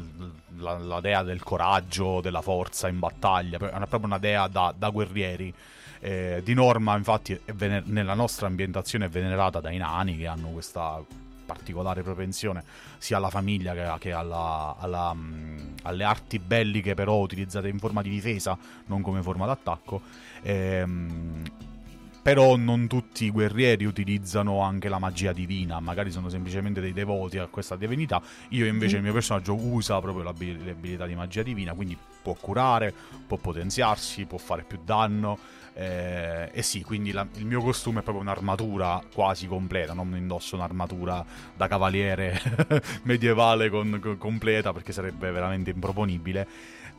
la, 0.57 0.77
la, 0.77 0.99
dea 1.01 1.23
del 1.23 1.43
coraggio, 1.43 2.21
della 2.21 2.41
forza 2.41 2.87
in 2.87 2.99
battaglia, 2.99 3.57
è 3.57 3.87
proprio 3.87 4.05
una 4.05 4.19
dea 4.19 4.47
da, 4.47 4.73
da 4.77 4.89
guerrieri. 4.89 5.53
Eh, 6.01 6.41
di 6.45 6.53
norma, 6.53 6.95
infatti, 6.95 7.39
vener- 7.53 7.85
nella 7.85 8.13
nostra 8.13 8.47
ambientazione 8.47 9.05
è 9.05 9.09
venerata 9.09 9.59
dai 9.59 9.77
nani 9.77 10.17
che 10.17 10.27
hanno 10.27 10.49
questa 10.49 11.03
particolare 11.45 12.03
propensione 12.03 12.63
sia 12.99 13.17
alla 13.17 13.31
famiglia 13.31 13.73
che, 13.73 13.91
che 13.97 14.11
alla, 14.11 14.75
alla, 14.79 15.09
um, 15.09 15.73
alle 15.81 16.03
arti 16.03 16.37
belliche, 16.37 16.93
però 16.93 17.15
utilizzate 17.15 17.67
in 17.67 17.79
forma 17.79 18.01
di 18.01 18.09
difesa, 18.09 18.57
non 18.85 19.01
come 19.01 19.21
forma 19.21 19.45
d'attacco. 19.45 20.01
Ehm, 20.43 21.43
però 22.29 22.55
non 22.57 22.85
tutti 22.85 23.25
i 23.25 23.31
guerrieri 23.31 23.85
utilizzano 23.85 24.61
anche 24.61 24.87
la 24.87 24.99
magia 24.99 25.33
divina, 25.33 25.79
magari 25.79 26.11
sono 26.11 26.29
semplicemente 26.29 26.79
dei 26.79 26.93
devoti 26.93 27.39
a 27.39 27.47
questa 27.47 27.75
divinità. 27.75 28.21
Io 28.49 28.67
invece 28.67 28.97
il 28.97 29.01
mio 29.01 29.13
personaggio 29.13 29.55
usa 29.55 29.99
proprio 29.99 30.23
le 30.23 30.69
abilità 30.69 31.07
di 31.07 31.15
magia 31.15 31.41
divina, 31.41 31.73
quindi 31.73 31.97
può 32.21 32.35
curare, 32.35 32.93
può 33.25 33.37
potenziarsi, 33.37 34.25
può 34.25 34.37
fare 34.37 34.63
più 34.63 34.77
danno. 34.85 35.39
Eh, 35.73 36.51
e 36.53 36.61
sì, 36.61 36.83
quindi 36.83 37.11
la, 37.11 37.25
il 37.37 37.45
mio 37.47 37.61
costume 37.61 38.01
è 38.01 38.03
proprio 38.03 38.23
un'armatura 38.23 39.01
quasi 39.11 39.47
completa, 39.47 39.93
non 39.93 40.15
indosso 40.15 40.55
un'armatura 40.55 41.25
da 41.55 41.67
cavaliere 41.67 42.39
medievale 43.03 43.71
con, 43.71 43.97
con, 43.99 44.19
completa 44.19 44.71
perché 44.71 44.91
sarebbe 44.91 45.31
veramente 45.31 45.71
improponibile 45.71 46.47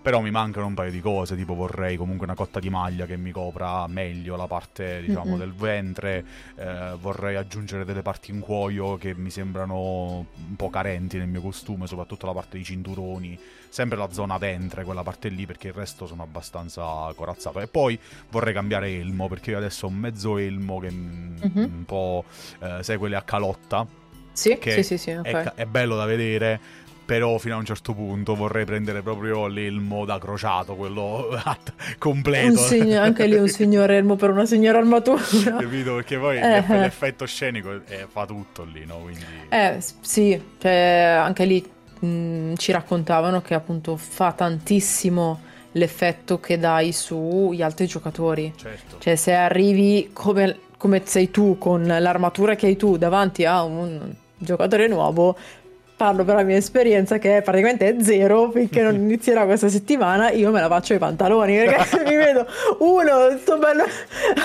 però 0.03 0.21
mi 0.21 0.31
mancano 0.31 0.67
un 0.67 0.75
paio 0.75 0.91
di 0.91 1.01
cose, 1.01 1.37
tipo 1.37 1.55
vorrei 1.55 1.97
comunque 1.97 2.25
una 2.25 2.35
cotta 2.35 2.59
di 2.59 2.71
maglia 2.71 3.05
che 3.05 3.17
mi 3.17 3.33
copra 3.33 3.87
meglio 3.87 4.35
la 4.35 4.47
parte, 4.47 5.03
diciamo, 5.03 5.31
mm-hmm. 5.31 5.39
del 5.39 5.53
ventre, 5.53 6.25
eh, 6.57 6.97
vorrei 6.99 7.37
aggiungere 7.37 7.85
delle 7.85 8.01
parti 8.01 8.31
in 8.31 8.41
cuoio 8.41 8.97
che 8.97 9.15
mi 9.15 9.31
sembrano 9.31 10.27
un 10.35 10.57
po' 10.57 10.71
carenti 10.71 11.19
nel 11.19 11.29
mio 11.29 11.43
costume, 11.43 11.87
soprattutto 11.87 12.25
la 12.25 12.33
parte 12.33 12.57
dei 12.57 12.65
cinturoni, 12.65 13.39
sempre 13.69 13.99
la 13.99 14.11
zona 14.11 14.39
ventre, 14.39 14.85
quella 14.85 15.03
parte 15.03 15.29
lì, 15.29 15.45
perché 15.45 15.69
il 15.69 15.75
resto 15.75 16.07
sono 16.07 16.23
abbastanza 16.23 17.13
corazzato. 17.15 17.61
E 17.61 17.67
poi 17.67 17.99
vorrei 18.31 18.55
cambiare 18.55 18.89
elmo, 18.89 19.29
perché 19.29 19.51
io 19.51 19.59
adesso 19.59 19.87
ho 19.87 19.91
un 19.91 19.97
mezzo 19.97 20.39
elmo 20.39 20.79
che 20.79 20.91
mm-hmm. 20.91 21.65
un 21.65 21.85
po' 21.85 22.25
eh, 22.61 22.83
sai 22.83 22.97
quelle 22.97 23.17
a 23.17 23.23
calotta. 23.23 23.87
Sì, 24.33 24.57
sì, 24.63 24.83
sì, 24.83 24.97
sì 24.97 25.11
okay. 25.11 25.45
è, 25.45 25.53
è 25.55 25.67
bello 25.67 25.97
da 25.97 26.07
vedere 26.07 26.89
però 27.11 27.39
fino 27.39 27.57
a 27.57 27.59
un 27.59 27.65
certo 27.65 27.93
punto 27.93 28.37
vorrei 28.37 28.65
prendere 28.65 29.03
proprio 29.03 29.49
l'elmo 29.49 30.05
da 30.05 30.21
crociato, 30.21 30.77
quello 30.77 31.31
completo. 31.99 32.57
Sign- 32.59 32.95
anche 32.95 33.27
lì 33.27 33.35
un 33.35 33.49
signor 33.49 33.91
elmo 33.91 34.15
per 34.15 34.31
una 34.31 34.47
signora 34.47 34.79
armatura. 34.79 35.21
Capito? 35.59 35.97
Perché 35.97 36.19
poi 36.19 36.39
eh. 36.39 36.65
l'effetto 36.69 37.27
scenico 37.27 37.81
eh, 37.89 38.07
fa 38.09 38.27
tutto 38.27 38.63
lì, 38.63 38.87
no? 38.87 38.99
Quindi... 38.99 39.25
Eh, 39.49 39.79
sì, 40.03 40.41
cioè 40.61 41.17
anche 41.19 41.45
lì 41.47 41.69
mh, 41.99 42.55
ci 42.55 42.71
raccontavano 42.71 43.43
che 43.43 43.55
appunto 43.55 43.97
fa 43.97 44.31
tantissimo 44.31 45.41
l'effetto 45.73 46.39
che 46.39 46.61
dai 46.61 46.93
sugli 46.93 47.61
altri 47.61 47.89
giocatori. 47.89 48.53
Certo. 48.55 48.99
Cioè 49.01 49.17
se 49.17 49.33
arrivi 49.35 50.11
come, 50.13 50.61
come 50.77 51.03
sei 51.07 51.33
tu, 51.33 51.59
con 51.59 51.85
l'armatura 51.85 52.55
che 52.55 52.67
hai 52.67 52.77
tu 52.77 52.97
davanti 52.97 53.45
a 53.45 53.65
un 53.65 54.15
giocatore 54.41 54.87
nuovo, 54.87 55.37
parlo 56.01 56.25
per 56.25 56.35
la 56.35 56.43
mia 56.45 56.57
esperienza 56.57 57.19
che 57.19 57.37
è 57.37 57.43
praticamente 57.43 58.03
zero 58.03 58.51
finché 58.51 58.81
non 58.81 58.95
inizierà 59.05 59.45
questa 59.45 59.69
settimana 59.69 60.31
io 60.31 60.51
me 60.51 60.59
la 60.63 60.69
faccio 60.69 60.95
i 60.95 60.99
pantaloni 60.99 61.57
perché 61.57 62.05
mi 62.09 62.17
vedo 62.17 62.47
uno 62.79 63.37
sto 63.39 63.59
bello 63.59 63.85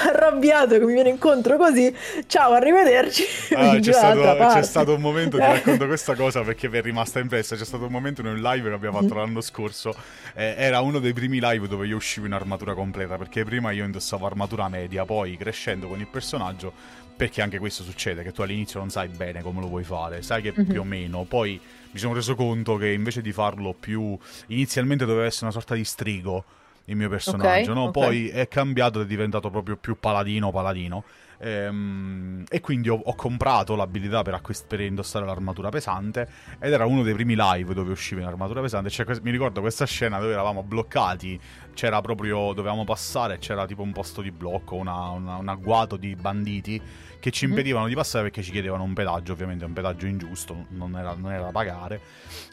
arrabbiato 0.09 0.77
che 0.77 0.83
mi 0.83 0.91
viene 0.91 1.11
incontro 1.11 1.55
così. 1.55 1.95
Ciao 2.27 2.51
arrivederci. 2.51 3.23
Ah, 3.55 3.79
c'è, 3.79 3.93
stato, 3.93 4.53
c'è, 4.53 4.63
stato, 4.63 4.95
un 4.95 4.99
momento 4.99 5.37
ti 5.37 5.43
racconto 5.43 5.87
questa 5.87 6.13
cosa 6.13 6.41
perché 6.41 6.67
mi 6.67 6.77
è 6.77 6.81
rimasta 6.81 7.19
impressa 7.19 7.55
c'è 7.55 7.63
stato 7.63 7.85
un 7.85 7.91
momento 7.91 8.19
in 8.19 8.27
un 8.27 8.41
live 8.41 8.67
che 8.67 8.75
abbiamo 8.75 8.99
fatto 8.99 9.13
l'anno 9.13 9.39
scorso 9.39 9.95
eh, 10.33 10.55
era 10.57 10.81
uno 10.81 10.99
dei 10.99 11.13
primi 11.13 11.39
live 11.41 11.69
dove 11.69 11.87
io 11.87 11.95
uscivo 11.95 12.25
in 12.25 12.33
armatura 12.33 12.73
completa 12.73 13.15
perché 13.15 13.45
prima 13.45 13.71
io 13.71 13.85
indossavo 13.85 14.25
armatura 14.25 14.67
media 14.67 15.05
poi 15.05 15.37
crescendo 15.37 15.87
con 15.87 15.99
il 16.01 16.07
personaggio 16.07 17.03
perché 17.15 17.41
anche 17.41 17.59
questo 17.59 17.83
succede, 17.83 18.23
che 18.23 18.31
tu 18.31 18.41
all'inizio 18.41 18.79
non 18.79 18.89
sai 18.89 19.07
bene 19.07 19.41
come 19.41 19.61
lo 19.61 19.67
vuoi 19.67 19.83
fare, 19.83 20.21
sai 20.21 20.41
che 20.41 20.53
mm-hmm. 20.55 20.69
più 20.69 20.81
o 20.81 20.83
meno, 20.83 21.23
poi 21.23 21.59
mi 21.91 21.99
sono 21.99 22.13
reso 22.13 22.35
conto 22.35 22.75
che 22.75 22.91
invece 22.91 23.21
di 23.21 23.31
farlo 23.31 23.73
più... 23.73 24.17
inizialmente 24.47 25.05
doveva 25.05 25.25
essere 25.25 25.45
una 25.45 25.53
sorta 25.53 25.75
di 25.75 25.83
strigo 25.85 26.43
il 26.85 26.95
mio 26.95 27.09
personaggio, 27.09 27.71
okay, 27.71 27.73
no? 27.73 27.87
okay. 27.87 28.03
Poi 28.03 28.29
è 28.29 28.47
cambiato 28.47 28.99
ed 28.99 29.05
è 29.05 29.07
diventato 29.07 29.49
proprio 29.49 29.77
più 29.77 29.97
paladino 29.99 30.51
paladino. 30.51 31.03
Ehm, 31.39 32.43
e 32.49 32.61
quindi 32.61 32.89
ho, 32.89 32.99
ho 33.03 33.15
comprato 33.15 33.75
l'abilità 33.75 34.21
per, 34.21 34.35
acquist- 34.35 34.67
per, 34.67 34.79
indossare 34.81 35.25
l'armatura 35.25 35.69
pesante 35.69 36.27
ed 36.59 36.71
era 36.71 36.85
uno 36.85 37.03
dei 37.03 37.13
primi 37.13 37.35
live 37.37 37.73
dove 37.73 37.91
usciva 37.91 38.21
in 38.21 38.27
armatura 38.27 38.61
pesante. 38.61 38.89
Cioè, 38.89 39.05
mi 39.21 39.31
ricordo 39.31 39.61
questa 39.61 39.85
scena 39.85 40.19
dove 40.19 40.31
eravamo 40.31 40.63
bloccati, 40.63 41.39
c'era 41.75 42.01
proprio, 42.01 42.53
dovevamo 42.53 42.83
passare, 42.83 43.37
c'era 43.37 43.67
tipo 43.67 43.83
un 43.83 43.91
posto 43.91 44.21
di 44.21 44.31
blocco, 44.31 44.75
una, 44.75 45.09
una, 45.09 45.35
un 45.35 45.47
agguato 45.47 45.97
di 45.97 46.15
banditi 46.15 46.81
che 47.25 47.31
ci 47.31 47.45
mhm. 47.45 47.51
impedivano 47.51 47.87
di 47.87 47.95
passare 47.95 48.25
perché 48.25 48.43
ci 48.43 48.51
chiedevano 48.51 48.83
un 48.83 48.93
pedaggio, 48.93 49.33
ovviamente 49.33 49.65
un 49.65 49.73
pedaggio 49.73 50.05
ingiusto, 50.05 50.65
non 50.69 50.95
era, 50.95 51.15
non 51.17 51.31
era 51.31 51.45
da 51.45 51.51
pagare. 51.51 51.99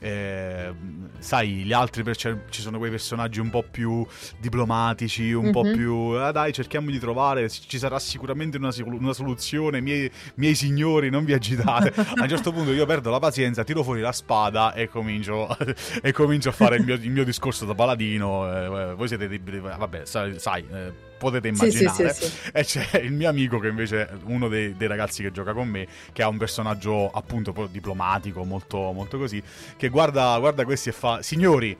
Eh, 0.00 0.72
sai, 1.18 1.48
gli 1.64 1.74
altri, 1.74 2.02
ci 2.14 2.38
sono 2.48 2.78
quei 2.78 2.90
personaggi 2.90 3.38
un 3.38 3.50
po' 3.50 3.62
più 3.70 4.06
diplomatici, 4.38 5.32
un 5.32 5.44
mm-hmm. 5.44 5.52
po' 5.52 5.64
mhm. 5.64 5.76
più, 5.76 5.94
ah 6.18 6.32
dai, 6.32 6.54
cerchiamo 6.54 6.90
di 6.90 6.98
trovare, 6.98 7.50
ci 7.50 7.78
sarà 7.78 7.98
sicuramente 7.98 8.56
una, 8.56 8.70
una 8.84 9.12
soluzione, 9.12 9.82
miei, 9.82 10.10
miei, 10.36 10.54
signori, 10.54 11.10
non 11.10 11.24
vi 11.26 11.34
agitate. 11.34 11.92
a 11.94 12.22
un 12.22 12.28
certo 12.28 12.50
punto 12.50 12.72
io 12.72 12.86
perdo 12.86 13.10
la 13.10 13.18
pazienza, 13.18 13.64
tiro 13.64 13.82
fuori 13.82 14.00
la 14.00 14.12
spada 14.12 14.72
e 14.72 14.88
comincio, 14.88 15.54
e 16.02 16.12
comincio 16.12 16.48
a 16.48 16.52
fare 16.52 16.76
il 16.76 16.84
mio, 16.84 16.94
il 16.94 17.10
mio 17.10 17.24
discorso 17.24 17.66
da 17.66 17.74
paladino. 17.74 18.90
Eh, 18.90 18.94
voi 18.94 19.08
siete 19.16 19.28
dei... 19.28 19.40
Vabbè, 19.60 20.04
sai... 20.04 20.38
sai 20.38 20.66
eh, 20.72 21.10
potete 21.22 21.48
immaginare. 21.48 22.12
Sì, 22.12 22.24
sì, 22.24 22.30
sì, 22.30 22.50
e 22.52 22.64
c'è 22.64 22.98
il 22.98 23.12
mio 23.12 23.28
amico 23.28 23.60
che 23.60 23.68
invece 23.68 24.08
è 24.08 24.10
uno 24.24 24.48
dei, 24.48 24.76
dei, 24.76 24.88
ragazzi 24.88 25.22
che 25.22 25.30
gioca 25.30 25.52
con 25.52 25.68
me, 25.68 25.86
che 26.12 26.22
ha 26.22 26.28
un 26.28 26.36
personaggio 26.36 27.10
appunto 27.12 27.68
diplomatico, 27.70 28.42
molto, 28.42 28.90
molto 28.90 29.18
così, 29.18 29.40
che 29.76 29.88
guarda, 29.88 30.36
guarda 30.40 30.64
questi 30.64 30.88
e 30.88 30.92
fa, 30.92 31.22
signori, 31.22 31.76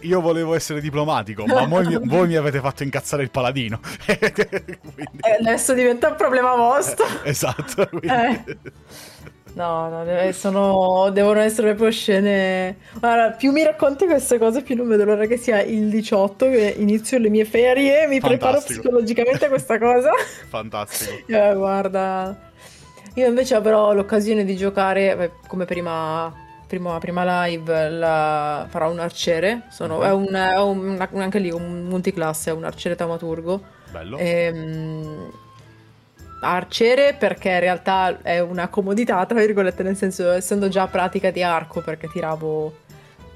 io 0.00 0.20
volevo 0.22 0.54
essere 0.54 0.80
diplomatico, 0.80 1.44
ma 1.44 1.66
voi 1.66 1.86
mi, 1.86 1.98
voi 2.08 2.26
mi 2.26 2.36
avete 2.36 2.58
fatto 2.60 2.84
incazzare 2.84 3.22
il 3.22 3.30
paladino. 3.30 3.80
quindi... 4.06 5.18
E 5.20 5.36
adesso 5.40 5.74
diventa 5.74 6.08
un 6.08 6.16
problema 6.16 6.54
vostro. 6.54 7.04
Eh, 7.22 7.28
esatto. 7.28 7.86
Quindi... 7.88 8.58
Eh. 9.56 9.58
No, 9.58 9.88
no, 9.88 10.04
deve, 10.04 10.32
sono, 10.34 11.08
devono 11.10 11.40
essere 11.40 11.68
proprio 11.68 11.90
scene. 11.90 12.76
Guarda, 12.98 13.34
più 13.34 13.52
mi 13.52 13.64
racconti 13.64 14.04
queste 14.04 14.38
cose, 14.38 14.62
più 14.62 14.76
non 14.76 14.86
vedo 14.86 15.04
l'ora 15.04 15.24
che 15.24 15.38
sia 15.38 15.62
il 15.62 15.88
18, 15.88 16.50
che 16.50 16.74
inizio 16.76 17.18
le 17.18 17.30
mie 17.30 17.46
ferie 17.46 18.06
mi 18.06 18.20
Fantastico. 18.20 18.28
preparo 18.28 18.60
psicologicamente 18.60 19.46
a 19.46 19.48
questa 19.48 19.78
cosa. 19.78 20.10
Fantastico. 20.48 21.14
eh, 21.32 21.54
guarda. 21.54 22.38
Io 23.14 23.26
invece 23.26 23.54
avrò 23.54 23.94
l'occasione 23.94 24.44
di 24.44 24.56
giocare 24.56 25.32
come 25.46 25.64
prima, 25.64 26.30
prima, 26.66 26.98
prima 26.98 27.46
live. 27.46 27.88
La, 27.88 28.66
farò 28.68 28.90
un 28.90 28.98
arciere. 28.98 29.62
Sono, 29.70 29.96
uh-huh. 29.96 30.04
è, 30.04 30.12
un, 30.12 30.34
è 30.34 30.60
un, 30.60 31.20
anche 31.22 31.38
lì 31.38 31.50
un 31.50 31.84
multiclasse, 31.84 32.50
è 32.50 32.52
un 32.52 32.64
arciere 32.64 32.94
taumaturgo. 32.94 33.62
Bello. 33.90 34.18
E, 34.18 34.52
ehm, 34.54 35.30
arciere 36.48 37.14
perché 37.14 37.50
in 37.50 37.60
realtà 37.60 38.18
è 38.22 38.40
una 38.40 38.68
comodità, 38.68 39.24
tra 39.26 39.38
virgolette, 39.38 39.82
nel 39.82 39.96
senso 39.96 40.30
essendo 40.30 40.68
già 40.68 40.86
pratica 40.86 41.30
di 41.30 41.42
arco 41.42 41.80
perché 41.80 42.08
tiravo 42.08 42.84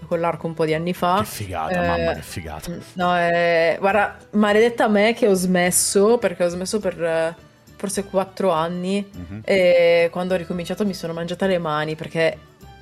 con 0.07 0.21
l'arco 0.21 0.47
un 0.47 0.55
po' 0.55 0.65
di 0.65 0.75
anni 0.75 0.93
fa. 0.93 1.19
Che 1.21 1.27
figata, 1.27 1.83
eh, 1.83 1.87
mamma, 1.87 2.13
che 2.15 2.23
figata. 2.23 2.73
No, 2.95 3.19
eh, 3.19 3.77
guarda, 3.79 4.17
maledetta 4.31 4.89
me 4.89 5.15
che 5.15 5.29
ho 5.29 5.35
smesso 5.35 6.19
perché 6.19 6.45
ho 6.45 6.49
smesso 6.49 6.81
per 6.81 7.37
forse 7.77 8.05
quattro 8.05 8.51
anni 8.51 9.09
uh-huh. 9.11 9.41
e 9.43 10.09
quando 10.11 10.35
ho 10.35 10.37
ricominciato 10.37 10.85
mi 10.85 10.93
sono 10.93 11.15
mangiata 11.15 11.47
le 11.47 11.57
mani 11.57 11.95
perché 11.95 12.37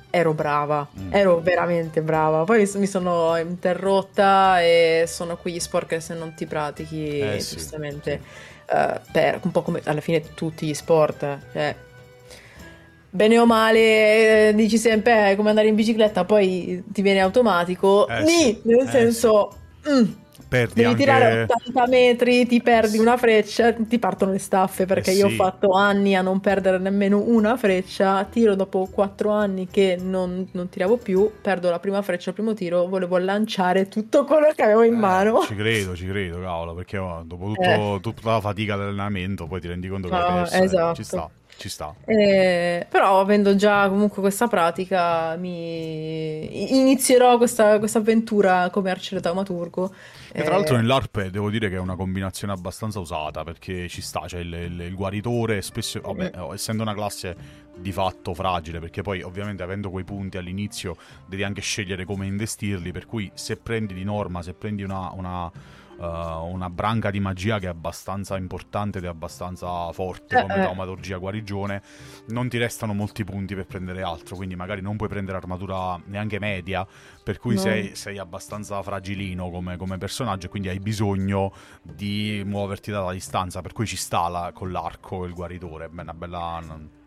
ero 0.09 0.33
brava, 0.33 0.87
mm. 0.99 1.13
ero 1.13 1.39
veramente 1.39 2.01
brava. 2.01 2.43
Poi 2.43 2.69
mi 2.75 2.87
sono 2.87 3.35
interrotta 3.37 4.61
e 4.61 5.05
sono 5.07 5.37
quegli 5.37 5.59
sport 5.59 5.87
che 5.87 5.99
se 5.99 6.13
non 6.13 6.33
ti 6.33 6.45
pratichi, 6.45 7.19
eh, 7.19 7.37
giustamente. 7.37 8.21
Sì 8.21 8.57
uh, 8.69 8.99
per 9.11 9.39
un 9.43 9.51
po' 9.51 9.61
come 9.61 9.81
alla 9.85 10.01
fine 10.01 10.21
tutti 10.33 10.67
gli 10.67 10.73
sport, 10.73 11.19
cioè, 11.51 11.75
bene 13.09 13.39
o 13.39 13.45
male 13.45 14.49
eh, 14.49 14.53
dici 14.53 14.77
sempre 14.77 15.31
eh, 15.31 15.35
come 15.35 15.49
andare 15.49 15.67
in 15.67 15.75
bicicletta, 15.75 16.25
poi 16.25 16.83
ti 16.87 17.01
viene 17.01 17.21
automatico, 17.21 18.07
eh, 18.07 18.25
sì, 18.25 18.59
nel 18.63 18.87
eh, 18.87 18.89
senso... 18.89 19.53
Sì. 19.81 19.91
Mm, 19.91 20.03
perdi 20.47 20.73
Devi 20.75 20.87
anche... 20.87 20.99
tirare 20.99 21.41
80 21.43 21.87
metri, 21.87 22.45
ti 22.45 22.61
perdi 22.61 22.97
una 22.97 23.17
freccia, 23.17 23.73
ti 23.73 23.99
partono 23.99 24.31
le 24.31 24.39
staffe 24.39 24.85
perché 24.85 25.11
eh 25.11 25.13
sì. 25.13 25.19
io 25.19 25.27
ho 25.27 25.29
fatto 25.31 25.71
anni 25.71 26.15
a 26.15 26.21
non 26.21 26.39
perdere 26.39 26.77
nemmeno 26.77 27.19
una 27.19 27.57
freccia, 27.57 28.23
tiro 28.25 28.55
dopo 28.55 28.87
4 28.91 29.29
anni 29.31 29.67
che 29.67 29.97
non, 29.99 30.47
non, 30.51 30.69
tiravo 30.69 30.97
più, 30.97 31.31
perdo 31.41 31.69
la 31.69 31.79
prima 31.79 32.01
freccia 32.01 32.29
al 32.29 32.35
primo 32.35 32.53
tiro, 32.53 32.87
volevo 32.87 33.17
lanciare 33.17 33.87
tutto 33.87 34.25
quello 34.25 34.51
che 34.55 34.63
avevo 34.63 34.83
in 34.83 34.93
eh, 34.93 34.97
mano. 34.97 35.41
Ci 35.41 35.55
credo, 35.55 35.95
ci 35.95 36.07
credo, 36.07 36.39
cavolo, 36.39 36.73
perché 36.73 36.97
oh, 36.97 37.23
dopo 37.25 37.47
tutto, 37.47 37.95
eh. 37.95 37.99
tutta 38.01 38.31
la 38.31 38.41
fatica 38.41 38.75
dell'allenamento 38.75 39.47
poi 39.47 39.59
ti 39.59 39.67
rendi 39.67 39.87
conto 39.87 40.07
che 40.07 40.13
no, 40.15 40.21
hai 40.21 40.33
perso, 40.33 40.63
esatto. 40.63 40.95
ci 40.95 41.03
sta. 41.03 41.29
Ci 41.59 41.67
sta. 41.67 41.93
Eh, 42.05 42.87
però 42.89 43.19
avendo 43.19 43.53
già 43.55 43.89
comunque 43.89 44.21
questa 44.21 44.47
pratica 44.47 45.35
mi 45.35 46.79
inizierò 46.79 47.35
questa, 47.35 47.79
questa 47.79 47.99
avventura 47.99 48.69
come 48.71 48.91
arciere 48.91 49.21
taumaturgo 49.21 49.93
e 50.31 50.43
tra 50.43 50.53
l'altro 50.53 50.77
nell'ARP 50.77 51.27
devo 51.27 51.49
dire 51.49 51.69
che 51.69 51.75
è 51.75 51.79
una 51.79 51.97
combinazione 51.97 52.53
abbastanza 52.53 52.99
usata 52.99 53.43
perché 53.43 53.89
ci 53.89 54.01
sta, 54.01 54.25
cioè 54.25 54.39
il, 54.39 54.53
il, 54.53 54.79
il 54.79 54.95
guaritore 54.95 55.61
spesso, 55.61 55.99
vabbè, 55.99 56.31
mm. 56.37 56.53
essendo 56.53 56.83
una 56.83 56.93
classe 56.93 57.35
di 57.75 57.91
fatto 57.91 58.33
fragile 58.33 58.79
perché 58.79 59.01
poi 59.01 59.21
ovviamente 59.21 59.63
avendo 59.63 59.89
quei 59.89 60.03
punti 60.03 60.37
all'inizio 60.37 60.95
devi 61.25 61.43
anche 61.43 61.61
scegliere 61.61 62.05
come 62.05 62.25
investirli 62.25 62.91
per 62.91 63.05
cui 63.05 63.29
se 63.33 63.57
prendi 63.57 63.93
di 63.93 64.03
norma, 64.05 64.41
se 64.41 64.53
prendi 64.53 64.83
una, 64.83 65.11
una 65.13 65.51
uh, 65.99 66.45
una 66.45 66.69
branca 66.69 67.11
di 67.11 67.19
magia 67.19 67.59
che 67.59 67.65
è 67.65 67.69
abbastanza 67.69 68.37
importante 68.37 68.97
ed 68.97 69.03
è 69.03 69.07
abbastanza 69.07 69.91
forte 69.91 70.37
eh, 70.37 70.41
come 70.41 70.55
eh. 70.55 70.61
taumaturgia 70.61 71.17
guarigione, 71.17 71.81
non 72.27 72.47
ti 72.49 72.57
restano 72.57 72.93
molti 72.93 73.23
punti 73.23 73.55
per 73.55 73.65
prendere 73.65 74.01
altro, 74.01 74.35
quindi 74.35 74.55
magari 74.55 74.81
non 74.81 74.95
puoi 74.95 75.09
prendere 75.09 75.37
armatura 75.37 75.99
neanche 76.05 76.39
media, 76.39 76.87
per 77.23 77.37
cui 77.37 77.55
no. 77.55 77.61
sei, 77.61 77.95
sei, 77.95 78.17
abbastanza 78.17 78.81
fragilino 78.81 79.49
come, 79.49 79.77
come, 79.77 79.97
personaggio 79.97 80.47
e 80.47 80.49
quindi 80.49 80.69
hai 80.69 80.79
bisogno 80.79 81.51
di 81.81 82.41
muoverti 82.45 82.91
dalla 82.91 83.11
distanza, 83.11 83.61
per 83.61 83.73
cui 83.73 83.85
ci 83.85 83.97
sta 83.97 84.27
la, 84.29 84.51
con 84.53 84.71
l'arco 84.71 85.25
e 85.25 85.27
il 85.27 85.33
guaritore, 85.33 85.85
è 85.85 85.89
una 85.91 86.13
bella... 86.13 86.97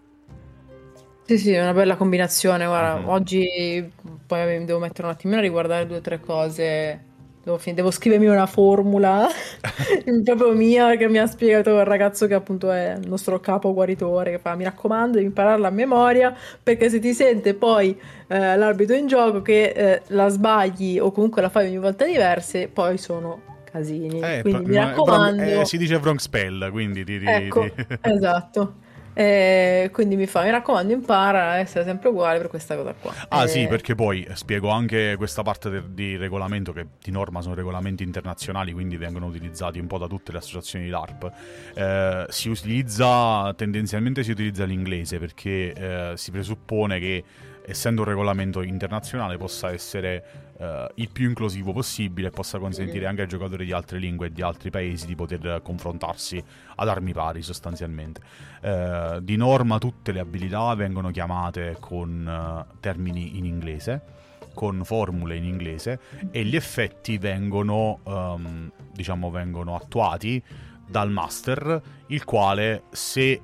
Sì, 1.25 1.39
sì, 1.39 1.53
è 1.53 1.63
una 1.63 1.73
bella 1.73 1.97
combinazione. 1.97 2.67
Guarda, 2.67 2.99
mm-hmm. 2.99 3.09
oggi 3.09 3.93
poi 4.27 4.59
mi 4.59 4.65
devo 4.65 4.81
mettere 4.81 5.07
un 5.07 5.13
attimino 5.13 5.39
a 5.39 5.43
riguardare 5.43 5.87
due 5.87 5.99
o 5.99 6.01
tre 6.01 6.19
cose 6.19 7.12
Devo, 7.45 7.59
fin- 7.59 7.75
devo, 7.75 7.91
scrivermi 7.91 8.27
una 8.27 8.47
formula 8.47 9.27
proprio 10.25 10.53
mia 10.53 10.97
che 10.97 11.09
mi 11.09 11.19
ha 11.19 11.27
spiegato 11.27 11.71
il 11.71 11.85
ragazzo 11.85 12.29
che 12.29 12.35
appunto 12.35 12.71
è 12.71 12.97
il 13.01 13.09
nostro 13.09 13.41
capo 13.41 13.75
guaritore 13.75 14.31
che 14.31 14.39
fa 14.39 14.55
mi 14.55 14.63
raccomando 14.63 15.15
devi 15.15 15.27
impararla 15.27 15.67
a 15.67 15.71
memoria 15.71 16.37
perché 16.63 16.89
se 16.89 17.01
ti 17.01 17.13
sente 17.13 17.55
poi 17.55 17.99
eh, 18.29 18.57
l'arbitro 18.57 18.95
in 18.95 19.09
gioco 19.09 19.43
che 19.43 19.73
eh, 19.75 20.03
la 20.09 20.29
sbagli 20.29 21.01
o 21.01 21.11
comunque 21.11 21.43
la 21.43 21.49
fai 21.49 21.67
ogni 21.67 21.79
volta 21.79 22.05
diverse 22.05 22.69
poi 22.69 22.97
sono 22.97 23.41
casini 23.65 24.21
eh, 24.21 24.43
quindi 24.43 24.67
mi 24.67 24.77
raccomando. 24.77 25.43
eh, 25.43 25.65
si 25.65 25.79
dice 25.79 25.97
wrong 25.97 26.19
spell 26.19 26.71
quindi 26.71 27.03
ti, 27.03 27.19
ti, 27.19 27.27
ecco, 27.27 27.69
ti... 27.75 27.87
esatto 28.03 28.75
e 29.15 29.91
quindi 29.93 30.17
mi 30.17 30.27
fa, 30.27 30.43
mi 30.43 30.51
raccomando, 30.51 30.93
impara 30.93 31.51
a 31.51 31.57
essere 31.59 31.85
sempre 31.85 32.09
uguale 32.09 32.39
per 32.39 32.49
questa 32.49 32.77
cosa 32.77 32.95
qua. 32.95 33.13
Ah, 33.29 33.45
e... 33.45 33.49
sì, 33.49 33.67
perché 33.67 33.95
poi 33.95 34.27
spiego 34.35 34.69
anche 34.71 35.15
questa 35.17 35.43
parte 35.43 35.71
de- 35.71 35.95
di 35.95 36.17
regolamento 36.17 36.73
che 36.73 36.87
di 37.03 37.11
norma 37.11 37.41
sono 37.43 37.55
regolamenti 37.55 38.03
internazionali, 38.03 38.73
quindi 38.73 38.97
vengono 38.97 39.27
utilizzati 39.27 39.79
un 39.79 39.87
po' 39.87 39.99
da 39.99 40.07
tutte 40.07 40.33
le 40.33 40.39
associazioni 40.39 40.87
di 40.87 40.91
LARP. 40.91 41.33
Eh, 41.75 42.27
si 42.29 42.49
utilizza 42.49 43.53
tendenzialmente 43.55 44.23
si 44.23 44.31
utilizza 44.31 44.65
l'inglese 44.65 45.19
perché 45.19 45.73
eh, 45.73 46.13
si 46.17 46.31
presuppone 46.31 46.99
che 46.99 47.25
essendo 47.65 48.03
un 48.03 48.09
regolamento 48.09 48.63
internazionale 48.63 49.37
possa 49.37 49.71
essere 49.71 50.25
uh, 50.57 50.65
il 50.95 51.11
più 51.11 51.29
inclusivo 51.29 51.73
possibile 51.73 52.29
e 52.29 52.31
possa 52.31 52.59
consentire 52.59 53.07
anche 53.07 53.23
ai 53.23 53.29
giocatori 53.29 53.65
di 53.65 53.73
altre 53.73 53.99
lingue 53.99 54.27
e 54.27 54.33
di 54.33 54.43
altri 54.43 54.71
paesi 54.71 55.07
di 55.07 55.15
poter 55.15 55.61
confrontarsi 55.63 56.43
ad 56.77 56.89
armi 56.89 57.13
pari 57.13 57.43
sostanzialmente. 57.43 58.21
Uh, 58.63 59.21
di 59.21 59.37
norma 59.37 59.79
tutte 59.79 60.13
le 60.13 60.21
abilità 60.21 60.75
vengono 60.75 61.11
chiamate 61.11 61.77
con 61.81 62.67
uh, 62.69 62.79
termini 62.81 63.39
in 63.39 63.45
inglese 63.45 64.21
con 64.55 64.85
formule 64.85 65.37
in 65.37 65.45
inglese 65.45 65.99
e 66.31 66.45
gli 66.45 66.57
effetti 66.57 67.17
vengono, 67.17 68.01
um, 68.03 68.71
diciamo, 68.93 69.31
vengono 69.31 69.75
attuati 69.75 70.43
dal 70.87 71.11
master, 71.11 71.81
il 72.09 72.25
quale 72.25 72.83
se 72.91 73.41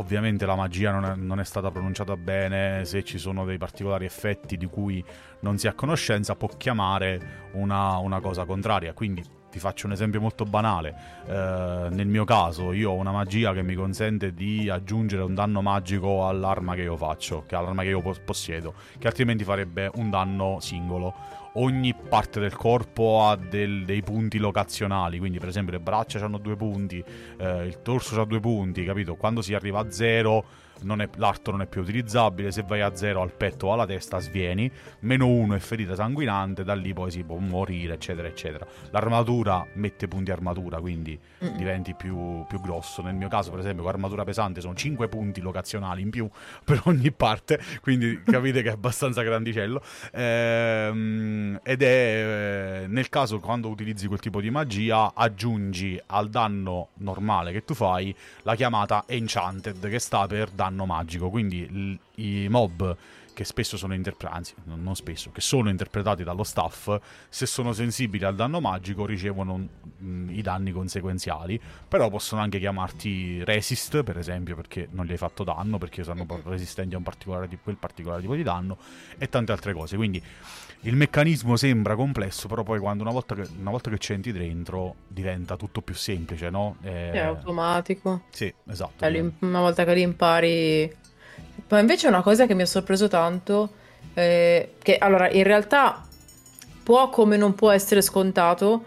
ovviamente 0.00 0.46
la 0.46 0.56
magia 0.56 0.90
non 0.90 1.04
è, 1.04 1.14
non 1.14 1.40
è, 1.40 1.44
stata 1.44 1.70
pronunciata 1.70 2.16
bene, 2.16 2.84
se 2.84 3.04
ci 3.04 3.18
sono 3.18 3.44
dei 3.44 3.58
particolari 3.58 4.06
effetti 4.06 4.56
di 4.56 4.66
cui 4.66 5.04
non 5.40 5.58
si 5.58 5.68
ha 5.68 5.74
conoscenza, 5.74 6.34
può 6.34 6.48
chiamare 6.48 7.50
una, 7.52 7.98
una 7.98 8.20
cosa 8.20 8.44
contraria. 8.46 8.94
Quindi 8.94 9.22
ti 9.50 9.58
faccio 9.58 9.86
un 9.86 9.92
esempio 9.92 10.20
molto 10.20 10.44
banale. 10.44 10.94
Eh, 11.26 11.88
nel 11.90 12.06
mio 12.06 12.24
caso, 12.24 12.72
io 12.72 12.90
ho 12.90 12.94
una 12.94 13.12
magia 13.12 13.52
che 13.52 13.62
mi 13.62 13.74
consente 13.74 14.32
di 14.32 14.68
aggiungere 14.68 15.22
un 15.22 15.34
danno 15.34 15.60
magico 15.60 16.26
all'arma 16.26 16.74
che 16.74 16.82
io 16.82 16.96
faccio, 16.96 17.44
che 17.46 17.56
all'arma 17.56 17.82
che 17.82 17.88
io 17.88 18.00
possiedo, 18.24 18.74
che 18.98 19.06
altrimenti 19.06 19.44
farebbe 19.44 19.90
un 19.94 20.10
danno 20.10 20.58
singolo. 20.60 21.38
Ogni 21.54 21.94
parte 21.94 22.38
del 22.38 22.54
corpo 22.54 23.24
ha 23.24 23.34
del, 23.34 23.84
dei 23.84 24.02
punti 24.02 24.38
locazionali, 24.38 25.18
quindi 25.18 25.40
per 25.40 25.48
esempio 25.48 25.72
le 25.72 25.80
braccia 25.80 26.24
hanno 26.24 26.38
due 26.38 26.54
punti, 26.54 27.02
eh, 27.38 27.66
il 27.66 27.82
torso 27.82 28.20
ha 28.20 28.24
due 28.24 28.38
punti, 28.38 28.84
capito? 28.84 29.16
Quando 29.16 29.42
si 29.42 29.52
arriva 29.52 29.80
a 29.80 29.90
zero 29.90 30.44
non 30.82 31.00
è, 31.00 31.08
l'arto 31.16 31.50
non 31.50 31.62
è 31.62 31.66
più 31.66 31.82
utilizzabile, 31.82 32.50
se 32.50 32.62
vai 32.62 32.80
a 32.80 32.94
zero 32.94 33.22
al 33.22 33.32
petto 33.32 33.68
o 33.68 33.72
alla 33.72 33.86
testa 33.86 34.18
svieni, 34.18 34.70
meno 35.00 35.26
uno 35.26 35.54
è 35.54 35.58
ferita 35.58 35.94
sanguinante, 35.94 36.64
da 36.64 36.74
lì 36.74 36.92
poi 36.92 37.10
si 37.10 37.22
può 37.22 37.36
morire, 37.36 37.94
eccetera, 37.94 38.26
eccetera. 38.26 38.66
L'armatura 38.90 39.66
mette 39.74 40.08
punti 40.08 40.30
armatura, 40.30 40.80
quindi 40.80 41.18
mm. 41.44 41.56
diventi 41.56 41.94
più, 41.94 42.44
più, 42.48 42.60
grosso. 42.60 43.02
Nel 43.02 43.14
mio 43.14 43.28
caso, 43.28 43.50
per 43.50 43.60
esempio, 43.60 43.82
con 43.82 43.92
armatura 43.92 44.24
pesante 44.24 44.60
sono 44.60 44.74
5 44.74 45.08
punti 45.08 45.40
locazionali 45.40 46.02
in 46.02 46.10
più 46.10 46.28
per 46.64 46.82
ogni 46.84 47.12
parte, 47.12 47.60
quindi 47.80 48.22
capite 48.24 48.62
che 48.62 48.68
è 48.68 48.72
abbastanza 48.72 49.22
grandicello. 49.22 49.82
Ehm, 50.12 51.60
ed 51.62 51.82
è 51.82 52.82
eh, 52.82 52.86
nel 52.86 53.08
caso 53.08 53.38
quando 53.40 53.68
utilizzi 53.68 54.06
quel 54.06 54.20
tipo 54.20 54.40
di 54.40 54.50
magia, 54.50 55.12
aggiungi 55.14 56.00
al 56.06 56.28
danno 56.28 56.88
normale 56.94 57.52
che 57.52 57.64
tu 57.64 57.74
fai 57.74 58.14
la 58.42 58.54
chiamata 58.54 59.04
Enchanted, 59.06 59.88
che 59.88 59.98
sta 59.98 60.26
per 60.26 60.50
danno 60.50 60.69
danno 60.70 60.86
magico, 60.86 61.28
quindi 61.28 61.98
i 62.14 62.46
mob 62.48 62.96
che 63.32 63.44
spesso 63.44 63.76
sono 63.76 63.94
interpretati, 63.94 64.52
non 64.64 64.94
spesso, 64.94 65.30
che 65.30 65.40
sono 65.40 65.68
interpretati 65.68 66.24
dallo 66.24 66.44
staff, 66.44 66.96
se 67.28 67.46
sono 67.46 67.72
sensibili 67.72 68.24
al 68.24 68.34
danno 68.34 68.60
magico 68.60 69.06
ricevono 69.06 69.56
mh, 69.56 70.30
i 70.30 70.42
danni 70.42 70.72
conseguenziali, 70.72 71.60
però 71.88 72.08
possono 72.08 72.40
anche 72.40 72.58
chiamarti 72.58 73.44
resist, 73.44 74.02
per 74.02 74.18
esempio, 74.18 74.54
perché 74.56 74.88
non 74.90 75.06
gli 75.06 75.12
hai 75.12 75.16
fatto 75.16 75.44
danno, 75.44 75.78
perché 75.78 76.02
sono 76.02 76.26
resistenti 76.44 76.94
a 76.94 76.98
un 76.98 77.04
particolare, 77.04 77.48
quel 77.62 77.76
particolare 77.76 78.20
tipo 78.20 78.34
di 78.34 78.42
danno, 78.42 78.78
e 79.18 79.28
tante 79.28 79.52
altre 79.52 79.72
cose. 79.72 79.96
Quindi 79.96 80.22
il 80.84 80.96
meccanismo 80.96 81.56
sembra 81.56 81.94
complesso, 81.94 82.48
però 82.48 82.62
poi 82.62 82.78
quando 82.78 83.02
una 83.02 83.12
volta 83.12 83.34
che, 83.34 83.46
una 83.58 83.70
volta 83.70 83.90
che 83.90 83.98
ci 83.98 84.12
entri 84.14 84.32
dentro 84.32 84.96
diventa 85.06 85.56
tutto 85.56 85.82
più 85.82 85.94
semplice, 85.94 86.48
no? 86.48 86.76
È, 86.80 87.10
è 87.10 87.18
automatico. 87.18 88.22
Sì, 88.30 88.52
esatto. 88.66 89.04
Una 89.40 89.60
volta 89.60 89.84
che 89.84 89.94
li 89.94 90.02
impari 90.02 90.96
ma 91.70 91.78
invece 91.78 92.08
una 92.08 92.22
cosa 92.22 92.46
che 92.46 92.54
mi 92.54 92.62
ha 92.62 92.66
sorpreso 92.66 93.08
tanto, 93.08 93.70
eh, 94.14 94.74
che 94.82 94.98
allora 94.98 95.30
in 95.30 95.44
realtà 95.44 96.04
può 96.82 97.10
come 97.10 97.36
non 97.36 97.54
può 97.54 97.70
essere 97.70 98.02
scontato, 98.02 98.84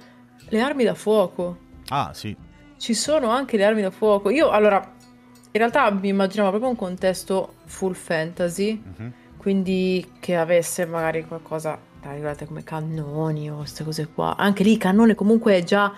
le 0.49 0.59
armi 0.59 0.83
da 0.83 0.93
fuoco. 0.93 1.57
Ah, 1.87 2.11
sì. 2.13 2.35
Ci 2.77 2.93
sono 2.93 3.29
anche 3.29 3.55
le 3.55 3.63
armi 3.63 3.81
da 3.81 3.91
fuoco. 3.91 4.29
Io 4.29 4.49
allora, 4.49 4.79
in 4.79 5.51
realtà 5.59 5.89
mi 5.91 6.09
immaginavo 6.09 6.49
proprio 6.49 6.69
un 6.71 6.75
contesto 6.75 7.53
full 7.65 7.93
fantasy, 7.93 8.81
uh-huh. 8.83 9.11
quindi 9.37 10.15
che 10.19 10.35
avesse 10.35 10.85
magari 10.85 11.25
qualcosa, 11.25 11.79
tra 12.01 12.45
come 12.45 12.65
cannoni 12.65 13.49
o 13.49 13.57
queste 13.57 13.85
cose 13.85 14.07
qua. 14.13 14.35
Anche 14.35 14.63
lì, 14.63 14.77
cannone 14.77 15.15
comunque 15.15 15.55
è 15.55 15.63
già 15.63 15.93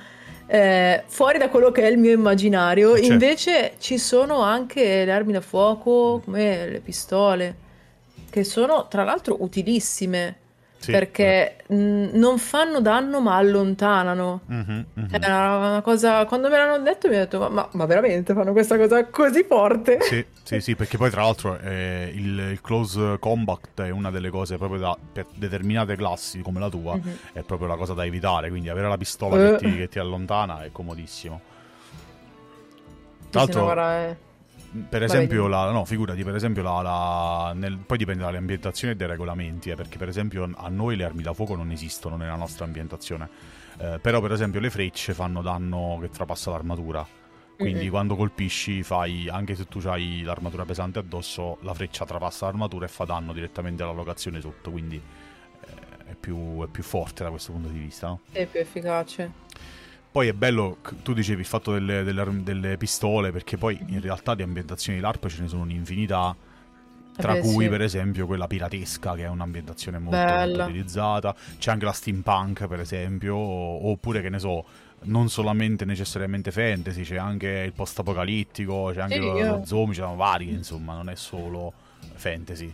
eh, 0.48 1.04
fuori 1.08 1.38
da 1.38 1.50
quello 1.50 1.72
che 1.72 1.84
è 1.84 1.88
il 1.88 1.98
mio 1.98 2.12
immaginario, 2.12 2.96
certo. 2.96 3.12
invece 3.12 3.74
ci 3.80 3.98
sono 3.98 4.42
anche 4.42 5.06
le 5.06 5.12
armi 5.12 5.34
da 5.34 5.42
fuoco 5.42 6.22
come 6.24 6.70
le 6.70 6.80
pistole, 6.80 7.56
che 8.30 8.44
sono 8.44 8.88
tra 8.88 9.04
l'altro 9.04 9.38
utilissime. 9.40 10.38
Sì, 10.78 10.92
perché 10.92 11.58
eh. 11.66 11.74
mh, 11.74 12.12
non 12.14 12.38
fanno 12.38 12.80
danno 12.80 13.20
ma 13.20 13.38
allontanano. 13.38 14.42
Mm-hmm, 14.52 14.82
mm-hmm. 15.00 15.10
È 15.10 15.26
una, 15.26 15.58
una, 15.58 15.82
cosa. 15.82 16.26
Quando 16.26 16.50
me 16.50 16.58
l'hanno 16.58 16.84
detto 16.84 17.08
mi 17.08 17.16
ho 17.16 17.20
detto: 17.20 17.50
ma, 17.50 17.68
ma, 17.72 17.86
veramente 17.86 18.34
fanno 18.34 18.52
questa 18.52 18.78
cosa 18.78 19.04
così 19.06 19.44
forte? 19.44 20.00
Sì, 20.02 20.24
sì, 20.44 20.60
sì 20.60 20.76
perché 20.76 20.98
poi 20.98 21.10
tra 21.10 21.24
l'altro 21.24 21.58
eh, 21.60 22.12
il, 22.14 22.38
il, 22.52 22.62
close 22.62 23.18
combat 23.20 23.82
è 23.82 23.90
una 23.90 24.12
delle 24.12 24.30
cose 24.30 24.58
proprio 24.58 24.80
da, 24.80 24.98
per 25.12 25.26
determinate 25.34 25.96
classi 25.96 26.42
come 26.42 26.60
la 26.60 26.70
tua, 26.70 26.96
mm-hmm. 26.96 27.16
è 27.34 27.42
proprio 27.42 27.68
la 27.68 27.78
cosa 27.78 27.94
da 27.94 28.06
evitare. 28.06 28.50
Quindi 28.50 28.70
avere 28.70 28.88
la 28.88 28.98
pistola 28.98 29.36
uh. 29.36 29.52
che, 29.52 29.58
ti, 29.58 29.76
che, 29.76 29.88
ti, 29.88 30.00
allontana 30.00 30.64
è 30.64 30.72
comodissimo. 30.72 31.42
Tra 33.32 33.42
l'altro. 33.42 33.70
Sì, 33.70 34.24
per 34.90 35.04
esempio, 35.04 35.48
la, 35.48 35.72
no, 35.72 35.86
figurati, 35.86 36.24
per 36.24 36.36
esempio, 36.36 36.62
la, 36.62 36.82
la, 36.82 37.54
nel, 37.56 37.78
poi 37.78 37.98
dipende 37.98 38.24
dalle 38.24 38.38
ambientazioni 38.38 38.94
e 38.94 38.98
dai 38.98 39.08
regolamenti, 39.08 39.70
eh, 39.70 39.76
perché 39.76 39.98
per 39.98 40.08
esempio 40.08 40.50
a 40.56 40.70
noi 40.70 40.96
le 40.96 41.04
armi 41.04 41.22
da 41.22 41.34
fuoco 41.34 41.56
non 41.56 41.72
esistono 41.72 42.18
nella 42.18 42.36
nostra 42.36 42.66
ambientazione, 42.66 43.30
eh, 43.78 44.00
però 44.02 44.22
per 44.22 44.32
esempio 44.32 44.60
le 44.60 44.70
frecce 44.70 45.14
fanno 45.14 45.42
danno 45.42 45.98
che 46.02 46.10
trapassa 46.10 46.52
l'armatura. 46.52 47.06
Quindi 47.58 47.84
mm-hmm. 47.84 47.90
quando 47.90 48.16
colpisci 48.16 48.84
fai, 48.84 49.30
anche 49.30 49.56
se 49.56 49.66
tu 49.66 49.80
hai 49.86 50.24
l'armatura 50.24 50.66
pesante 50.66 51.00
addosso, 51.00 51.58
la 51.62 51.74
freccia 51.74 52.06
trapassa 52.06 52.46
l'armatura 52.46 52.86
e 52.86 52.90
fa 52.90 53.06
danno 53.06 53.32
direttamente 53.32 53.82
alla 53.82 53.94
locazione 53.94 54.42
sotto, 54.42 54.72
quindi 54.72 54.98
eh, 54.98 56.12
è, 56.12 56.16
più, 56.20 56.62
è, 56.64 56.68
più, 56.68 56.84
forte 56.84 57.24
da 57.24 57.30
questo 57.30 57.54
punto 57.54 57.70
di 57.70 57.80
vista. 57.80 58.08
No? 58.08 58.20
È 58.30 58.46
più 58.46 58.60
efficace. 58.60 59.32
Poi 60.16 60.30
è 60.30 60.32
bello, 60.34 60.78
tu 61.04 61.12
dicevi 61.12 61.42
il 61.42 61.46
fatto 61.46 61.74
delle, 61.74 62.02
delle, 62.04 62.42
delle, 62.42 62.78
pistole, 62.78 63.34
perché 63.34 63.58
poi 63.58 63.78
in 63.88 64.00
realtà 64.00 64.34
di 64.34 64.44
ambientazioni 64.44 64.98
di 64.98 65.04
LARP 65.04 65.28
ce 65.28 65.42
ne 65.42 65.50
sono 65.50 65.64
un'infinità, 65.64 66.34
tra 67.18 67.34
eh 67.34 67.42
beh, 67.42 67.42
cui 67.42 67.66
sì. 67.66 67.70
per 67.70 67.82
esempio 67.82 68.26
quella 68.26 68.48
piratesca, 68.48 69.14
che 69.14 69.24
è 69.24 69.28
un'ambientazione 69.28 70.00
molto, 70.00 70.18
molto, 70.18 70.64
utilizzata. 70.64 71.36
C'è 71.58 71.72
anche 71.72 71.84
la 71.84 71.92
steampunk, 71.92 72.66
per 72.66 72.80
esempio, 72.80 73.36
oppure 73.36 74.22
che 74.22 74.30
ne 74.30 74.40
so, 74.40 74.64
non 75.02 75.28
solamente 75.28 75.84
necessariamente 75.84 76.50
fantasy, 76.50 77.02
c'è 77.02 77.18
anche 77.18 77.50
il 77.50 77.74
post-apocalittico, 77.74 78.92
c'è 78.94 79.02
anche 79.02 79.16
sì, 79.16 79.20
lo, 79.20 79.42
lo 79.42 79.66
zombie, 79.66 79.96
ci 79.96 80.00
sono 80.00 80.16
vari, 80.16 80.50
insomma, 80.50 80.94
non 80.94 81.10
è 81.10 81.16
solo 81.16 81.74
fantasy. 82.14 82.74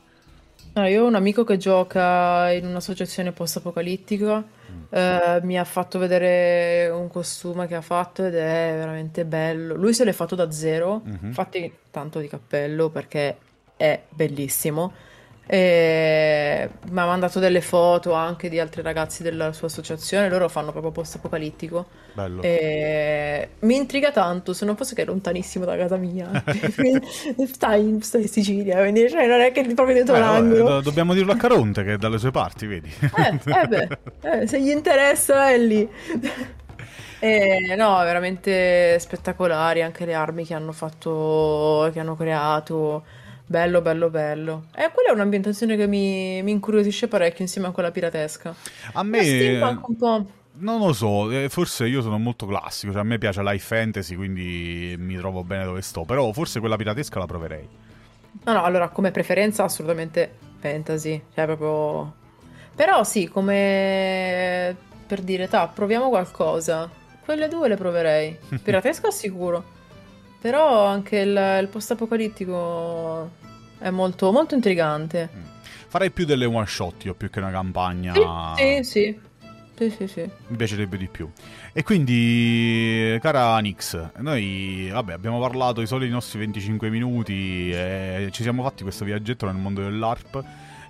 No, 0.73 0.87
io 0.87 1.03
ho 1.03 1.07
un 1.07 1.15
amico 1.15 1.43
che 1.43 1.57
gioca 1.57 2.49
in 2.51 2.65
un'associazione 2.65 3.33
post-apocalittica, 3.33 4.37
mm. 4.37 4.83
eh, 4.89 5.39
mi 5.43 5.59
ha 5.59 5.65
fatto 5.65 5.99
vedere 5.99 6.89
un 6.89 7.09
costume 7.09 7.67
che 7.67 7.75
ha 7.75 7.81
fatto 7.81 8.23
ed 8.23 8.35
è 8.35 8.73
veramente 8.77 9.25
bello. 9.25 9.75
Lui 9.75 9.93
se 9.93 10.05
l'è 10.05 10.13
fatto 10.13 10.35
da 10.35 10.49
zero, 10.49 11.01
mm-hmm. 11.05 11.25
infatti 11.25 11.73
tanto 11.91 12.19
di 12.19 12.29
cappello 12.29 12.89
perché 12.89 13.37
è 13.75 14.01
bellissimo. 14.07 14.93
E 15.47 16.69
mi 16.89 16.99
ha 16.99 17.05
mandato 17.05 17.39
delle 17.39 17.61
foto 17.61 18.13
anche 18.13 18.47
di 18.47 18.59
altri 18.59 18.81
ragazzi 18.81 19.21
della 19.21 19.51
sua 19.51 19.67
associazione, 19.67 20.29
loro 20.29 20.47
fanno 20.47 20.71
proprio 20.71 20.91
post 20.91 21.15
apocalittico. 21.15 21.87
Bello. 22.13 22.41
E 22.41 23.49
mi 23.59 23.75
intriga 23.75 24.11
tanto, 24.11 24.53
se 24.53 24.65
non 24.65 24.77
fosse 24.77 24.95
che 24.95 25.01
è 25.01 25.05
lontanissimo 25.05 25.65
da 25.65 25.75
casa 25.75 25.97
mia. 25.97 26.29
stai, 27.51 27.87
in, 27.87 28.01
stai 28.01 28.21
in 28.21 28.27
Sicilia, 28.29 28.79
quindi 28.79 29.09
cioè, 29.09 29.27
non 29.27 29.41
è 29.41 29.51
che 29.51 29.63
proprio 29.73 29.95
dentro 29.95 30.15
eh, 30.15 30.19
l'angolo. 30.19 30.63
Do- 30.63 30.81
dobbiamo 30.81 31.13
dirlo 31.13 31.33
a 31.33 31.37
Caronte 31.37 31.83
che 31.83 31.93
è 31.93 31.97
dalle 31.97 32.17
sue 32.17 32.31
parti, 32.31 32.67
vedi? 32.67 32.91
eh, 32.99 33.39
eh 33.43 33.67
beh, 33.67 33.97
eh, 34.21 34.47
se 34.47 34.61
gli 34.61 34.69
interessa 34.69 35.49
è 35.49 35.57
lì. 35.57 35.89
Eh, 37.23 37.75
no, 37.77 37.99
veramente 37.99 38.97
spettacolari 38.97 39.83
anche 39.83 40.07
le 40.07 40.15
armi 40.15 40.43
che 40.43 40.55
hanno 40.55 40.71
fatto, 40.71 41.87
che 41.93 41.99
hanno 41.99 42.15
creato. 42.15 43.03
Bello, 43.51 43.81
bello, 43.81 44.09
bello. 44.09 44.67
E 44.73 44.83
eh, 44.83 44.91
quella 44.93 45.09
è 45.09 45.11
un'ambientazione 45.11 45.75
che 45.75 45.85
mi, 45.85 46.41
mi, 46.41 46.51
incuriosisce 46.51 47.09
parecchio 47.09 47.43
insieme 47.43 47.67
a 47.67 47.71
quella 47.71 47.91
piratesca. 47.91 48.55
A 48.93 49.03
me... 49.03 49.59
un 49.61 49.95
po'. 49.97 50.25
Non 50.53 50.79
lo 50.79 50.93
so, 50.93 51.29
eh, 51.29 51.49
forse 51.49 51.85
io 51.85 52.01
sono 52.01 52.17
molto 52.17 52.45
classico, 52.45 52.93
cioè 52.93 53.01
a 53.01 53.03
me 53.03 53.17
piace 53.17 53.41
life 53.43 53.75
fantasy, 53.75 54.15
quindi 54.15 54.95
mi 54.97 55.17
trovo 55.17 55.43
bene 55.43 55.65
dove 55.65 55.81
sto, 55.81 56.05
però 56.05 56.31
forse 56.31 56.61
quella 56.61 56.77
piratesca 56.77 57.19
la 57.19 57.25
proverei. 57.25 57.67
No, 58.45 58.53
no, 58.53 58.63
allora 58.63 58.87
come 58.87 59.11
preferenza 59.11 59.65
assolutamente 59.65 60.37
fantasy, 60.59 61.21
cioè 61.33 61.45
proprio... 61.45 62.13
Però 62.73 63.03
sì, 63.03 63.27
come 63.27 64.77
per 65.05 65.19
dire, 65.19 65.49
ta, 65.49 65.67
proviamo 65.67 66.07
qualcosa. 66.07 66.89
Quelle 67.25 67.49
due 67.49 67.67
le 67.67 67.75
proverei. 67.75 68.37
Piratesca 68.63 69.11
sicuro. 69.11 69.79
Però 70.41 70.85
anche 70.85 71.19
il, 71.19 71.59
il 71.61 71.67
post-apocalittico 71.67 73.29
è 73.77 73.91
molto, 73.91 74.31
molto 74.31 74.55
intrigante. 74.55 75.29
Mm. 75.33 75.41
Farei 75.87 76.09
più 76.09 76.25
delle 76.25 76.45
one 76.45 76.65
shot 76.65 77.05
io 77.05 77.13
più 77.13 77.29
che 77.29 77.37
una 77.39 77.51
campagna. 77.51 78.55
Sì, 78.55 78.83
sì. 78.83 79.19
Sì, 79.75 79.89
sì, 79.89 80.07
sì. 80.07 80.29
Mi 80.47 80.57
piacerebbe 80.57 80.97
di 80.97 81.07
più. 81.07 81.29
E 81.73 81.83
quindi, 81.83 83.17
cara 83.19 83.57
Nix, 83.59 84.11
noi 84.17 84.89
vabbè, 84.91 85.13
abbiamo 85.13 85.39
parlato 85.39 85.81
i 85.81 85.87
soliti 85.87 86.11
nostri 86.11 86.37
25 86.39 86.89
minuti 86.89 87.71
e 87.71 88.29
ci 88.31 88.43
siamo 88.43 88.61
fatti 88.61 88.83
questo 88.83 89.05
viaggetto 89.05 89.45
nel 89.47 89.55
mondo 89.55 89.81
dell'ARP. 89.81 90.43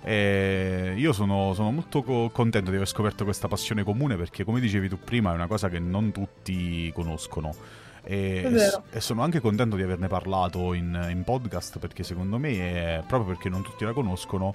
E 0.04 0.94
io 0.96 1.12
sono, 1.12 1.54
sono 1.54 1.70
molto 1.70 2.02
co- 2.02 2.28
contento 2.30 2.70
di 2.70 2.76
aver 2.76 2.88
scoperto 2.88 3.24
questa 3.24 3.48
passione 3.48 3.82
comune 3.82 4.16
perché, 4.16 4.44
come 4.44 4.60
dicevi 4.60 4.88
tu 4.88 4.98
prima, 4.98 5.30
è 5.30 5.34
una 5.34 5.46
cosa 5.46 5.68
che 5.68 5.78
non 5.78 6.12
tutti 6.12 6.90
conoscono. 6.92 7.54
E, 8.04 8.72
e, 8.90 9.00
sono 9.00 9.22
anche 9.22 9.40
contento 9.40 9.76
di 9.76 9.82
averne 9.82 10.08
parlato 10.08 10.72
in, 10.74 11.08
in 11.10 11.22
podcast 11.22 11.78
perché 11.78 12.02
secondo 12.02 12.36
me, 12.36 12.50
è, 12.98 13.02
proprio 13.06 13.34
perché 13.34 13.48
non 13.48 13.62
tutti 13.62 13.84
la 13.84 13.92
conoscono, 13.92 14.52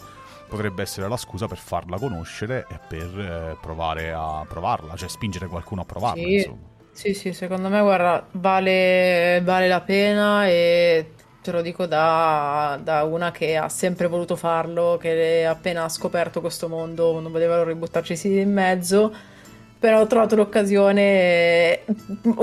potrebbe 0.48 0.82
essere 0.82 1.08
la 1.08 1.18
scusa 1.18 1.48
per 1.48 1.58
farla 1.58 1.98
conoscere 1.98 2.66
e 2.70 2.80
per 2.88 3.20
eh, 3.20 3.58
provare 3.62 4.12
a 4.14 4.46
provarla, 4.48 4.96
cioè 4.96 5.10
spingere 5.10 5.48
qualcuno 5.48 5.82
a 5.82 5.86
provarla. 5.86 6.24
Sì, 6.24 6.34
insomma. 6.36 6.58
sì, 6.92 7.14
sì 7.14 7.34
secondo 7.34 7.70
me 7.70 7.82
guarda, 7.82 8.28
vale, 8.32 9.42
vale 9.44 9.68
la 9.68 9.82
pena 9.82 10.48
e 10.48 11.12
te 11.42 11.52
lo 11.52 11.62
dico 11.62 11.86
da, 11.86 12.78
da, 12.84 13.04
una 13.06 13.32
che 13.32 13.56
ha 13.56 13.70
sempre 13.70 14.08
voluto 14.08 14.36
farlo, 14.36 14.98
che 15.00 15.46
appena 15.46 15.86
ha 15.86 15.90
scoperto 15.90 16.42
questo 16.42 16.68
mondo 16.68 17.20
non 17.22 17.32
voleva 17.32 17.64
ributtarci 17.64 18.40
in 18.40 18.52
mezzo 18.52 19.36
però 19.80 20.02
ho 20.02 20.08
trovato 20.08 20.36
l'occasione. 20.36 21.82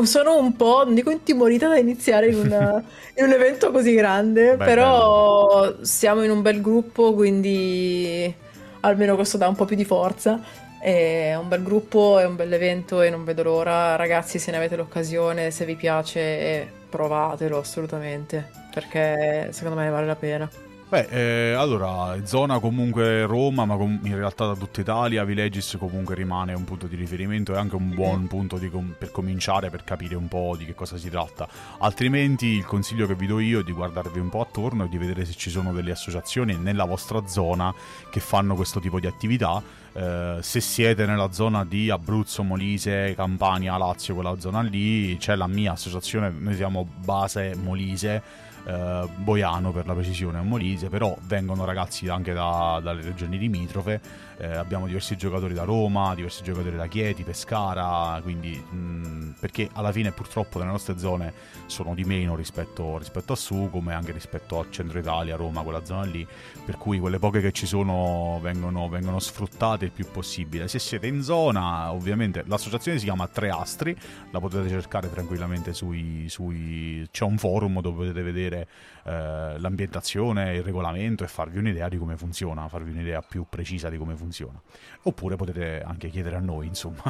Sono 0.03 0.39
un 0.39 0.55
po', 0.57 0.85
non 0.85 0.95
dico 0.95 1.11
intimorita 1.11 1.69
da 1.69 1.77
iniziare 1.79 2.29
in, 2.29 2.37
una, 2.39 2.83
in 3.17 3.25
un 3.25 3.33
evento 3.33 3.71
così 3.71 3.95
grande, 3.95 4.57
Beh, 4.57 4.65
però 4.65 5.63
bello. 5.63 5.85
siamo 5.85 6.23
in 6.23 6.31
un 6.31 6.43
bel 6.43 6.61
gruppo, 6.61 7.15
quindi 7.15 8.33
almeno 8.81 9.15
questo 9.17 9.37
dà 9.37 9.49
un 9.49 9.57
po' 9.57 9.65
più 9.65 9.77
di 9.77 9.85
forza. 9.85 10.41
È 10.81 11.35
un 11.35 11.49
bel 11.49 11.63
gruppo, 11.63 12.19
è 12.19 12.27
un 12.27 12.37
bel 12.37 12.53
evento 12.53 13.01
e 13.01 13.11
non 13.11 13.25
vedo 13.25 13.43
l'ora. 13.43 13.97
Ragazzi, 13.97 14.39
se 14.39 14.51
ne 14.51 14.59
avete 14.59 14.77
l'occasione, 14.77 15.51
se 15.51 15.65
vi 15.65 15.77
piace, 15.77 16.71
provatelo 16.89 17.59
assolutamente, 17.59 18.51
perché 18.73 19.49
secondo 19.53 19.81
me 19.81 19.89
vale 19.89 20.07
la 20.07 20.17
pena. 20.17 20.49
Beh, 20.87 21.09
eh, 21.09 21.53
allora, 21.55 22.25
zona 22.25 22.61
comunque 22.61 23.25
Roma, 23.25 23.65
ma 23.65 23.75
com- 23.75 23.99
in 24.05 24.15
realtà 24.15 24.47
da 24.47 24.55
tutta 24.55 24.83
Italia, 24.83 25.25
Vilegis 25.25 25.77
comunque 25.79 26.15
rimane 26.15 26.53
un 26.53 26.65
punto 26.65 26.87
di 26.87 26.95
riferimento 26.95 27.53
e 27.53 27.57
anche 27.57 27.75
un 27.75 27.95
buon 27.95 28.27
punto 28.29 28.61
com- 28.71 28.95
per 28.97 29.11
cominciare, 29.11 29.71
per 29.71 29.83
capire 29.83 30.15
un 30.15 30.29
po' 30.29 30.55
di 30.57 30.67
che 30.67 30.75
cosa 30.75 30.97
si 30.97 31.09
tratta. 31.09 31.49
Altrimenti 31.79 32.47
il 32.47 32.67
consiglio 32.67 33.07
che 33.07 33.15
vi 33.15 33.27
do 33.27 33.41
io 33.41 33.61
è 33.61 33.65
di 33.65 33.73
guardarvi 33.73 34.21
un 34.21 34.29
po' 34.29 34.43
attorno 34.43 34.85
e 34.85 34.89
di 34.89 34.99
vedere 34.99 35.25
se 35.25 35.33
ci 35.33 35.51
sono 35.51 35.73
delle 35.73 35.91
associazioni 35.91 36.55
nella 36.55 36.85
vostra 36.85 37.27
zona 37.27 37.75
che 38.11 38.21
fanno 38.21 38.55
questo 38.55 38.79
tipo 38.79 39.01
di 39.01 39.07
attività. 39.07 39.63
Eh, 39.97 40.39
se 40.41 40.61
siete 40.61 41.07
nella 41.07 41.31
zona 41.31 41.65
di 41.65 41.89
Abruzzo, 41.89 42.43
Molise, 42.43 43.15
Campania, 43.15 43.77
Lazio, 43.77 44.15
quella 44.15 44.39
zona 44.41 44.61
lì, 44.61 45.17
c'è 45.19 45.37
la 45.37 45.47
mia 45.47 45.73
associazione, 45.73 46.31
noi 46.37 46.57
siamo 46.57 46.85
base 47.05 47.55
Molise 47.55 48.23
eh, 48.67 49.09
Boiano 49.17 49.73
per 49.73 49.87
la 49.87 49.95
precisione, 49.95 50.41
Molise, 50.41 50.89
però 50.89 51.17
vengono 51.27 51.65
ragazzi 51.65 52.09
anche 52.09 52.33
da, 52.33 52.81
dalle 52.83 53.03
regioni 53.03 53.39
limitrofe, 53.39 54.01
eh, 54.39 54.47
abbiamo 54.47 54.87
diversi 54.87 55.17
giocatori 55.17 55.55
da 55.55 55.65
Roma, 55.65 56.15
diversi 56.15 56.43
giocatori 56.43 56.77
da 56.77 56.87
Chieti, 56.87 57.23
Pescara, 57.23 58.19
quindi 58.23 58.57
mh, 58.57 59.35
perché 59.39 59.69
alla 59.75 59.93
fine 59.93 60.13
purtroppo 60.13 60.59
nelle 60.59 60.71
nostre 60.71 60.99
zone 60.99 61.33
sono 61.67 61.95
di 61.95 62.05
meno 62.05 62.35
rispetto, 62.35 62.99
rispetto 62.99 63.35
a 63.35 63.37
su, 63.37 63.69
come 63.71 63.95
anche 63.95 64.13
rispetto 64.13 64.59
a 64.59 64.67
Centro 64.71 64.99
Italia, 64.99 65.37
Roma, 65.37 65.63
quella 65.63 65.85
zona 65.85 66.05
lì, 66.05 66.27
per 66.65 66.79
cui 66.79 66.99
quelle 66.99 67.19
poche 67.19 67.41
che 67.41 67.53
ci 67.53 67.67
sono 67.67 68.39
vengono, 68.43 68.89
vengono 68.89 69.19
sfruttate 69.19 69.84
il 69.85 69.91
più 69.91 70.07
possibile. 70.11 70.69
Se 70.69 70.79
siete 70.79 71.07
in 71.07 71.23
zona, 71.23 71.93
ovviamente 71.93 72.45
l'associazione 72.47 72.99
si 72.99 73.05
chiama 73.05 73.27
Tre 73.29 73.51
Astri, 73.51 73.97
la 74.31 74.41
potete 74.41 74.69
cercare 74.69 75.11
tranquillamente 75.11 75.73
sui, 75.73 76.27
sui... 76.29 77.07
c'è 77.11 77.25
un 77.25 77.39
forum 77.39 77.81
dove 77.81 77.97
potete 77.97 78.23
vedere 78.23 78.69
eh, 79.05 79.59
l'ambientazione, 79.59 80.57
il 80.57 80.63
regolamento 80.63 81.25
e 81.25 81.29
farvi 81.29 81.59
un'idea 81.59 81.89
di 81.89 81.97
come 81.97 82.17
funziona, 82.17 82.69
farvi 82.69 82.91
un'idea 82.91 83.21
più 83.23 83.47
precisa 83.49 83.89
di 83.89 83.97
come 83.97 84.17
funziona. 84.17 84.61
Oppure 85.03 85.37
potete 85.37 85.83
anche 85.83 86.09
chiedere 86.09 86.37
a 86.37 86.41
noi, 86.41 86.67
insomma. 86.67 87.03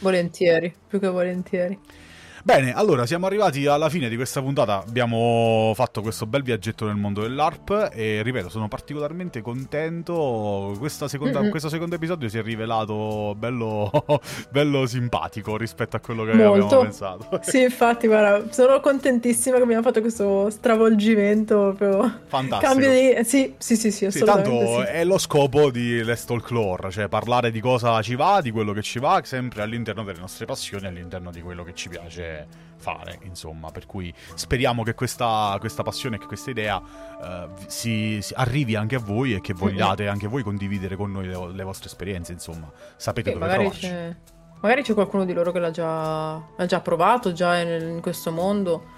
volentieri, 0.00 0.74
più 0.86 0.98
che 0.98 1.08
volentieri. 1.08 1.78
Bene, 2.42 2.72
allora 2.72 3.04
siamo 3.04 3.26
arrivati 3.26 3.66
alla 3.66 3.90
fine 3.90 4.08
di 4.08 4.16
questa 4.16 4.40
puntata. 4.40 4.82
Abbiamo 4.86 5.72
fatto 5.74 6.00
questo 6.00 6.26
bel 6.26 6.42
viaggetto 6.42 6.86
nel 6.86 6.96
mondo 6.96 7.20
dell'ARP 7.20 7.90
e 7.92 8.22
ripeto, 8.22 8.48
sono 8.48 8.66
particolarmente 8.66 9.42
contento. 9.42 10.78
Seconda, 10.90 11.40
mm-hmm. 11.40 11.50
Questo 11.50 11.68
secondo 11.68 11.94
episodio 11.96 12.28
si 12.28 12.38
è 12.38 12.42
rivelato 12.42 13.34
bello, 13.36 13.90
bello 14.50 14.86
simpatico 14.86 15.56
rispetto 15.56 15.96
a 15.96 16.00
quello 16.00 16.24
che 16.24 16.32
Molto. 16.32 16.64
avevamo 16.64 16.82
pensato. 16.82 17.40
Sì, 17.50 17.62
infatti, 17.62 18.06
guarda, 18.06 18.52
sono 18.52 18.80
contentissima 18.80 19.56
che 19.56 19.62
abbiamo 19.62 19.82
fatto 19.82 20.00
questo 20.00 20.50
stravolgimento. 20.50 21.74
Proprio. 21.76 22.20
Fantastico. 22.26 22.72
Cambio 22.72 22.90
di... 22.90 23.24
Sì, 23.24 23.54
sì, 23.58 23.76
sì, 23.76 23.90
sì, 23.90 24.10
sì 24.10 24.24
tanto 24.24 24.50
sì. 24.50 24.86
è 24.86 25.04
lo 25.04 25.18
scopo 25.18 25.70
di 25.70 26.02
Let's 26.02 26.24
Talk 26.24 26.50
Lore, 26.50 26.90
cioè 26.90 27.08
parlare 27.08 27.50
di 27.50 27.60
cosa 27.60 28.00
ci 28.02 28.14
va, 28.14 28.40
di 28.40 28.50
quello 28.50 28.72
che 28.72 28.82
ci 28.82 28.98
va, 28.98 29.20
sempre 29.24 29.62
all'interno 29.62 30.04
delle 30.04 30.20
nostre 30.20 30.46
passioni, 30.46 30.86
all'interno 30.86 31.30
di 31.30 31.42
quello 31.42 31.64
che 31.64 31.74
ci 31.74 31.88
piace 31.88 32.29
fare, 32.76 33.18
insomma. 33.22 33.70
Per 33.70 33.86
cui 33.86 34.12
speriamo 34.34 34.82
che 34.82 34.94
questa, 34.94 35.56
questa 35.60 35.82
passione, 35.82 36.18
che 36.18 36.26
questa 36.26 36.50
idea 36.50 36.76
uh, 36.78 37.50
si, 37.66 38.18
si, 38.20 38.32
arrivi 38.34 38.74
anche 38.74 38.96
a 38.96 39.00
voi 39.00 39.34
e 39.34 39.40
che 39.40 39.52
vogliate 39.52 40.08
anche 40.08 40.26
voi 40.26 40.42
condividere 40.42 40.96
con 40.96 41.12
noi 41.12 41.26
le, 41.26 41.52
le 41.52 41.62
vostre 41.62 41.86
esperienze, 41.86 42.32
insomma. 42.32 42.70
Sapete 42.96 43.32
dove 43.32 43.46
trovarci. 43.46 43.80
C'è, 43.80 44.16
magari 44.60 44.82
c'è 44.82 44.94
qualcuno 44.94 45.24
di 45.24 45.32
loro 45.32 45.52
che 45.52 45.58
l'ha 45.58 45.70
già, 45.70 46.42
l'ha 46.56 46.66
già 46.66 46.80
provato, 46.80 47.32
già 47.32 47.58
in, 47.58 47.88
in 47.88 48.00
questo 48.00 48.32
mondo, 48.32 48.88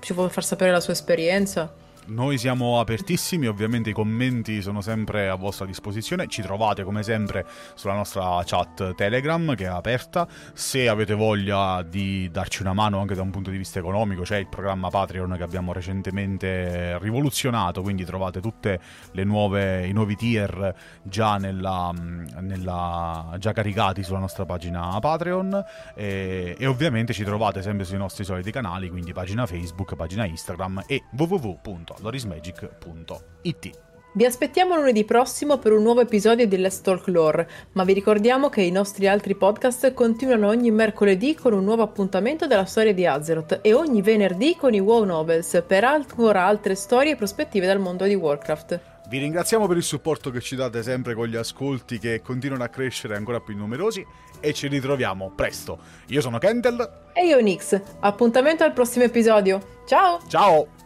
ci 0.00 0.12
vuole 0.12 0.30
far 0.30 0.44
sapere 0.44 0.70
la 0.70 0.80
sua 0.80 0.92
esperienza. 0.92 1.81
Noi 2.04 2.36
siamo 2.36 2.80
apertissimi, 2.80 3.46
ovviamente 3.46 3.90
i 3.90 3.92
commenti 3.92 4.60
sono 4.60 4.80
sempre 4.80 5.28
a 5.28 5.36
vostra 5.36 5.66
disposizione, 5.66 6.26
ci 6.26 6.42
trovate 6.42 6.82
come 6.82 7.04
sempre 7.04 7.46
sulla 7.74 7.94
nostra 7.94 8.42
chat 8.44 8.96
Telegram 8.96 9.54
che 9.54 9.64
è 9.64 9.68
aperta, 9.68 10.26
se 10.52 10.88
avete 10.88 11.14
voglia 11.14 11.82
di 11.82 12.28
darci 12.28 12.62
una 12.62 12.72
mano 12.72 12.98
anche 12.98 13.14
da 13.14 13.22
un 13.22 13.30
punto 13.30 13.50
di 13.50 13.56
vista 13.56 13.78
economico 13.78 14.22
c'è 14.22 14.36
il 14.38 14.48
programma 14.48 14.88
Patreon 14.88 15.34
che 15.36 15.44
abbiamo 15.44 15.72
recentemente 15.72 16.98
rivoluzionato, 16.98 17.82
quindi 17.82 18.04
trovate 18.04 18.40
tutti 18.40 18.76
i 19.12 19.24
nuovi 19.24 20.16
tier 20.16 20.74
già, 21.04 21.36
nella, 21.36 21.92
nella, 22.40 23.36
già, 23.38 23.52
caricati 23.52 24.02
sulla 24.02 24.18
nostra 24.18 24.44
pagina 24.44 24.98
Patreon. 24.98 25.64
E, 25.94 26.56
e 26.58 26.66
ovviamente 26.66 27.12
ci 27.12 27.22
trovate 27.22 27.62
sempre 27.62 27.84
sui 27.84 27.98
nostri 27.98 28.24
soliti 28.24 28.50
canali, 28.50 28.88
quindi 28.88 29.12
pagina 29.12 29.46
Facebook, 29.46 29.94
pagina 29.94 30.24
Instagram 30.24 30.82
e 30.86 31.04
www 31.16 31.91
lorismagic.it. 32.00 33.70
Vi 34.14 34.26
aspettiamo 34.26 34.76
lunedì 34.76 35.04
prossimo 35.04 35.56
per 35.56 35.72
un 35.72 35.82
nuovo 35.82 36.02
episodio 36.02 36.46
di 36.46 36.58
Let's 36.58 36.82
Talk 36.82 37.06
Lore, 37.06 37.48
ma 37.72 37.82
vi 37.84 37.94
ricordiamo 37.94 38.50
che 38.50 38.60
i 38.60 38.70
nostri 38.70 39.08
altri 39.08 39.34
podcast 39.34 39.94
continuano 39.94 40.48
ogni 40.48 40.70
mercoledì 40.70 41.34
con 41.34 41.54
un 41.54 41.64
nuovo 41.64 41.82
appuntamento 41.82 42.46
della 42.46 42.66
storia 42.66 42.92
di 42.92 43.06
Azeroth 43.06 43.60
e 43.62 43.72
ogni 43.72 44.02
venerdì 44.02 44.54
con 44.54 44.74
i 44.74 44.80
WoW 44.80 45.04
Novels 45.04 45.64
per 45.66 45.84
ancora 45.84 46.44
altre 46.44 46.74
storie 46.74 47.12
e 47.12 47.16
prospettive 47.16 47.66
dal 47.66 47.80
mondo 47.80 48.04
di 48.04 48.14
Warcraft. 48.14 48.80
Vi 49.08 49.16
ringraziamo 49.16 49.66
per 49.66 49.78
il 49.78 49.82
supporto 49.82 50.30
che 50.30 50.40
ci 50.40 50.56
date 50.56 50.82
sempre 50.82 51.14
con 51.14 51.26
gli 51.26 51.36
ascolti 51.36 51.98
che 51.98 52.20
continuano 52.20 52.64
a 52.64 52.68
crescere 52.68 53.16
ancora 53.16 53.40
più 53.40 53.56
numerosi 53.56 54.06
e 54.40 54.52
ci 54.52 54.68
ritroviamo 54.68 55.32
presto. 55.34 55.78
Io 56.08 56.20
sono 56.20 56.36
Kendall 56.36 57.12
e 57.14 57.26
io 57.26 57.40
Nix. 57.40 57.80
Appuntamento 58.00 58.62
al 58.62 58.74
prossimo 58.74 59.04
episodio. 59.04 59.80
Ciao! 59.86 60.20
Ciao! 60.28 60.81